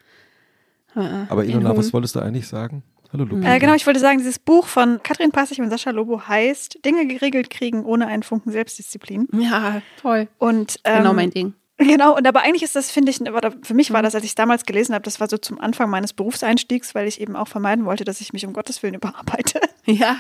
[0.96, 2.84] Ah, Aber Ilona, was wolltest du eigentlich sagen?
[3.14, 3.54] Hallo Lupita.
[3.56, 7.06] Äh, genau, ich wollte sagen, dieses Buch von Katrin Passig und Sascha Lobo heißt Dinge
[7.08, 9.28] geregelt kriegen ohne einen Funken Selbstdisziplin.
[9.34, 10.28] Ja, toll.
[10.38, 11.54] Und ähm, genau mein Ding.
[11.78, 14.32] Genau, und aber eigentlich ist das, finde ich, oder für mich war das, als ich
[14.32, 17.48] es damals gelesen habe, das war so zum Anfang meines Berufseinstiegs, weil ich eben auch
[17.48, 19.60] vermeiden wollte, dass ich mich um Gottes Willen überarbeite.
[19.86, 20.18] Ja,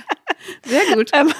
[0.65, 1.11] sehr gut.
[1.15, 1.31] Ähm,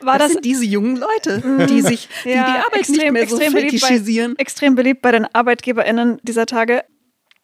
[0.00, 3.12] war das das, sind diese jungen Leute, die sich die, Ja, die Arbeit nicht extrem-
[3.12, 4.38] mehr so extrem beliebt bei- fetischisieren.
[4.38, 6.84] extrem beliebt bei den ArbeitgeberInnen dieser Tage.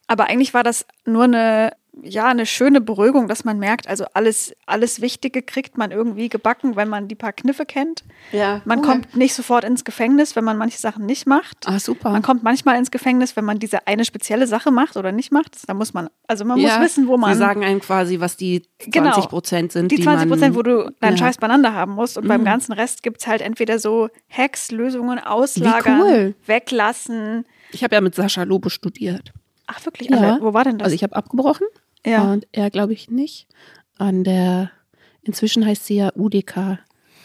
[0.09, 1.73] Aber eigentlich war das nur eine
[2.03, 6.77] ja, eine schöne Beruhigung, dass man merkt, also alles, alles Wichtige kriegt man irgendwie gebacken,
[6.77, 8.05] wenn man die paar Kniffe kennt.
[8.33, 8.61] Ja.
[8.65, 11.67] Man kommt nicht sofort ins Gefängnis, wenn man manche Sachen nicht macht.
[11.67, 12.11] Ah, super.
[12.11, 15.57] Man kommt manchmal ins Gefängnis, wenn man diese eine spezielle Sache macht oder nicht macht.
[15.67, 17.33] Da muss man, also man muss wissen, wo man.
[17.33, 19.21] Sie sagen einem quasi, was die 20 Genau.
[19.27, 19.91] Prozent sind.
[19.91, 21.19] die 20 Prozent, wo du deinen ja.
[21.19, 22.17] Scheiß beieinander haben musst.
[22.19, 22.47] Und beim Mhm.
[22.47, 26.35] ganzen Rest gibt es halt entweder so Hacks, Lösungen, auslagern, cool.
[26.47, 27.45] weglassen.
[27.73, 29.33] Ich habe ja mit Sascha Lobo studiert.
[29.67, 30.09] Ach, wirklich?
[30.09, 30.17] Ja.
[30.17, 30.87] Also, wo war denn das?
[30.87, 31.67] Also ich habe abgebrochen
[32.11, 32.33] ja.
[32.33, 33.47] und er glaube ich nicht.
[33.97, 34.71] An der,
[35.23, 36.79] inzwischen heißt sie ja UDK.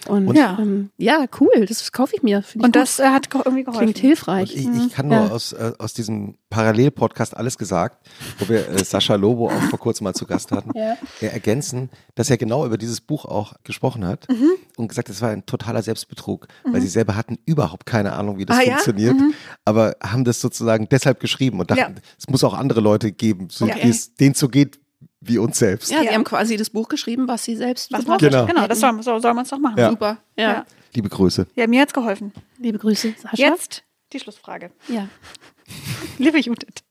[0.08, 0.58] Und, Und- Ja.
[0.60, 2.43] ähm, ja, cool, das kaufe ich mir.
[2.47, 2.76] Ich Und gut.
[2.76, 3.84] das äh, hat ge- irgendwie geholfen.
[3.86, 4.54] klingt hilfreich.
[4.56, 5.28] Ich, ich kann nur Ja.
[5.30, 8.06] aus, äh, aus diesem Parallel-Podcast alles gesagt,
[8.39, 10.95] wo wir äh, Sascha Lobo auch vor kurzem mal zu Gast hatten, Ja.
[11.22, 14.51] äh, ergänzen, dass er genau über dieses Buch auch gesprochen hat Mhm.
[14.78, 18.45] und gesagt, es war ein totaler Selbstbetrug, weil sie selber hatten überhaupt keine Ahnung, wie
[18.45, 18.72] das Ah, ja?
[18.74, 19.34] funktioniert, Mhm.
[19.66, 23.66] aber haben das sozusagen deshalb geschrieben und dachten, es muss auch andere Leute geben, so
[23.66, 23.80] Okay.
[23.84, 24.80] wie es denen so geht
[25.26, 25.91] wie uns selbst.
[25.91, 26.09] Ja, Ja.
[26.09, 28.45] sie haben quasi das Buch geschrieben, was sie selbst Was gebraucht Genau.
[28.45, 28.67] genau.
[28.67, 29.78] das soll, so soll man es doch machen.
[29.80, 29.89] Ja.
[29.89, 30.17] Super.
[30.38, 30.51] Ja.
[30.51, 30.65] Ja.
[30.93, 31.47] Liebe Grüße.
[31.55, 32.34] Ja, mir hat es geholfen.
[32.59, 33.36] Liebe Grüße, Sascha.
[33.38, 34.71] Jetzt die Schlussfrage.
[34.88, 35.07] Ja.
[36.17, 36.84] Liebe Judith,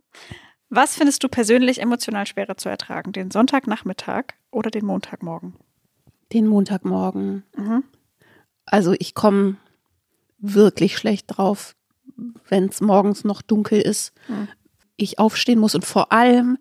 [0.71, 3.13] was findest du persönlich emotional schwerer zu ertragen?
[3.13, 5.55] Den Sonntagnachmittag oder den Montagmorgen?
[6.33, 7.45] Den Montagmorgen.
[7.57, 7.85] Mhm.
[8.65, 9.57] Also ich komme
[10.39, 11.77] wirklich schlecht drauf,
[12.49, 14.13] wenn es morgens noch dunkel ist.
[14.29, 14.49] Mhm.
[14.97, 16.59] Ich aufstehen muss und vor allem,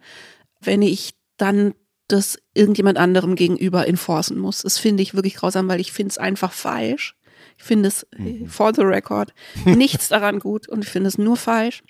[0.62, 1.74] wenn ich dann
[2.08, 4.62] das irgendjemand anderem gegenüber enforcen muss.
[4.62, 7.16] Das finde ich wirklich grausam, weil ich finde es einfach falsch.
[7.58, 9.34] Ich finde es, äh, for the record,
[9.66, 11.84] nichts daran gut und ich finde es nur falsch.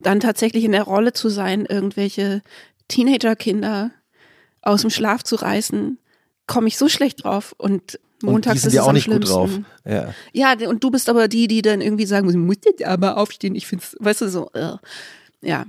[0.00, 2.42] Dann tatsächlich in der Rolle zu sein, irgendwelche
[2.88, 3.92] Teenagerkinder
[4.62, 5.98] aus dem Schlaf zu reißen,
[6.46, 7.54] komme ich so schlecht drauf.
[7.56, 9.50] Und montags und die sind ist ja es auch am nicht gut drauf.
[9.50, 9.66] schlimmsten.
[9.84, 10.14] Ja.
[10.32, 13.54] Ja, und du bist aber die, die dann irgendwie sagen, muss jetzt aber aufstehen.
[13.54, 14.76] Ich finde es, weißt du, so, äh,
[15.42, 15.66] ja.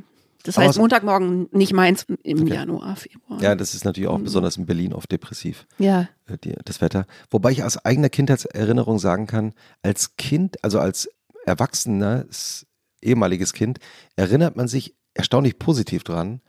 [0.48, 2.54] Das heißt, Montagmorgen nicht meins im Okay.
[2.56, 3.42] Januar, Februar.
[3.42, 4.16] ja, das ist natürlich Mhm.
[4.16, 5.68] auch besonders in Berlin oft depressiv.
[5.78, 6.08] ja.
[6.28, 7.06] äh, das Wetter.
[7.30, 11.10] Wobei ich aus eigener Kindheitserinnerung sagen kann, als Kind, also als
[11.46, 12.66] erwachsenes,
[13.02, 13.80] ehemaliges Kind,
[14.16, 16.42] erinnert man sich erstaunlich positiv dran,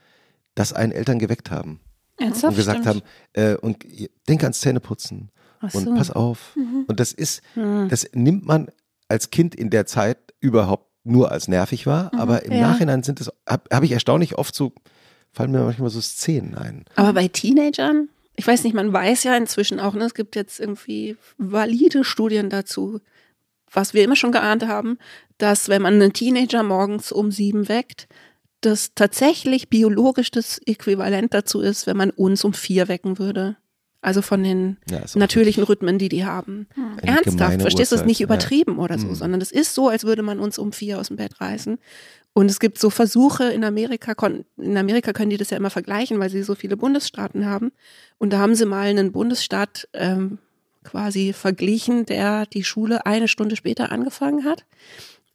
[0.55, 1.79] dass einen Eltern geweckt haben
[2.17, 2.51] Ernsthaft?
[2.51, 2.87] und gesagt stimmt.
[2.87, 3.01] haben,
[3.33, 3.83] äh, und
[4.27, 5.31] denk ans Zähneputzen
[5.61, 5.93] Ach und so.
[5.95, 6.55] pass auf.
[6.55, 6.85] Mhm.
[6.87, 7.87] Und das ist, Hm.
[7.89, 8.69] das nimmt man
[9.07, 12.61] als Kind in der Zeit überhaupt nur als nervig wahr, aber im ja.
[12.61, 14.73] Nachhinein sind es, habe hab ich erstaunlich oft so,
[15.31, 16.85] fallen mir manchmal so Szenen ein.
[16.95, 20.59] Aber bei Teenagern, ich weiß nicht, man weiß ja inzwischen auch, ne, es gibt jetzt
[20.59, 23.01] irgendwie valide Studien dazu,
[23.71, 24.97] was wir immer schon geahnt haben,
[25.37, 28.07] dass wenn man einen Teenager morgens um sieben weckt,
[28.61, 33.57] das tatsächlich biologisch das Äquivalent dazu ist, wenn man uns um vier wecken würde.
[34.01, 36.67] Also von den Ja, natürlichen Rhythmen, die die haben.
[37.01, 38.25] eine Ernsthaft, verstehst du es nicht ja.
[38.25, 39.15] übertrieben oder so, Mhm.
[39.15, 41.77] sondern es ist so, als würde man uns um vier aus dem Bett reißen.
[42.33, 44.13] Und es gibt so Versuche in Amerika,
[44.57, 47.71] in Amerika können die das ja immer vergleichen, weil sie so viele Bundesstaaten haben.
[48.17, 50.37] Und da haben sie mal einen Bundesstaat ähm,
[50.85, 54.63] quasi verglichen, der die Schule eine Stunde später angefangen hat.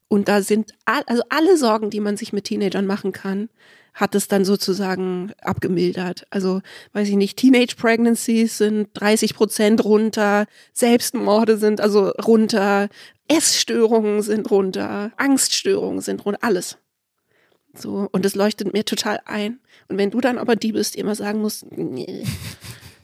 [0.09, 3.51] Und da sind all, also alle Sorgen, die man sich mit Teenagern machen kann,
[3.95, 6.27] hat es dann sozusagen abgemildert.
[6.31, 6.61] Also,
[6.93, 12.89] weiß ich nicht, Teenage Pregnancies sind 30 Prozent runter, Selbstmorde sind also runter,
[13.29, 16.77] Essstörungen sind runter, Angststörungen sind runter, alles.
[17.73, 19.61] So, und das leuchtet mir total ein.
[19.89, 22.25] Und wenn du dann aber die bist, die immer sagen musst, nee,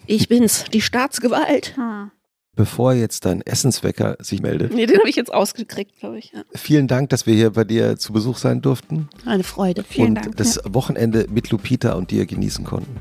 [0.07, 1.77] ich bin's, die Staatsgewalt.
[1.77, 2.11] Hm.
[2.57, 6.33] Bevor jetzt dein Essenswecker sich meldet, Nee, den habe ich jetzt ausgekriegt, glaube ich.
[6.35, 6.43] Ja.
[6.55, 9.09] vielen Dank, dass wir hier bei dir zu Besuch sein durften.
[9.25, 9.85] Eine Freude.
[9.85, 10.37] Vielen und Dank.
[10.37, 12.97] das Wochenende mit Lupita und dir genießen konnten.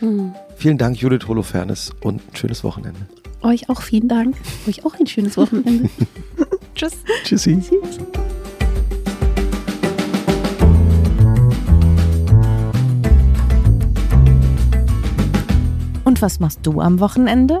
[0.00, 0.34] Hm.
[0.56, 3.00] Vielen Dank, Judith Holofernes und ein schönes Wochenende.
[3.42, 4.34] Euch auch vielen Dank.
[4.66, 5.88] Euch auch ein schönes Wochenende.
[6.74, 6.94] Tschüss.
[7.24, 7.62] Tschüssi.
[16.04, 17.60] Und was machst du am Wochenende?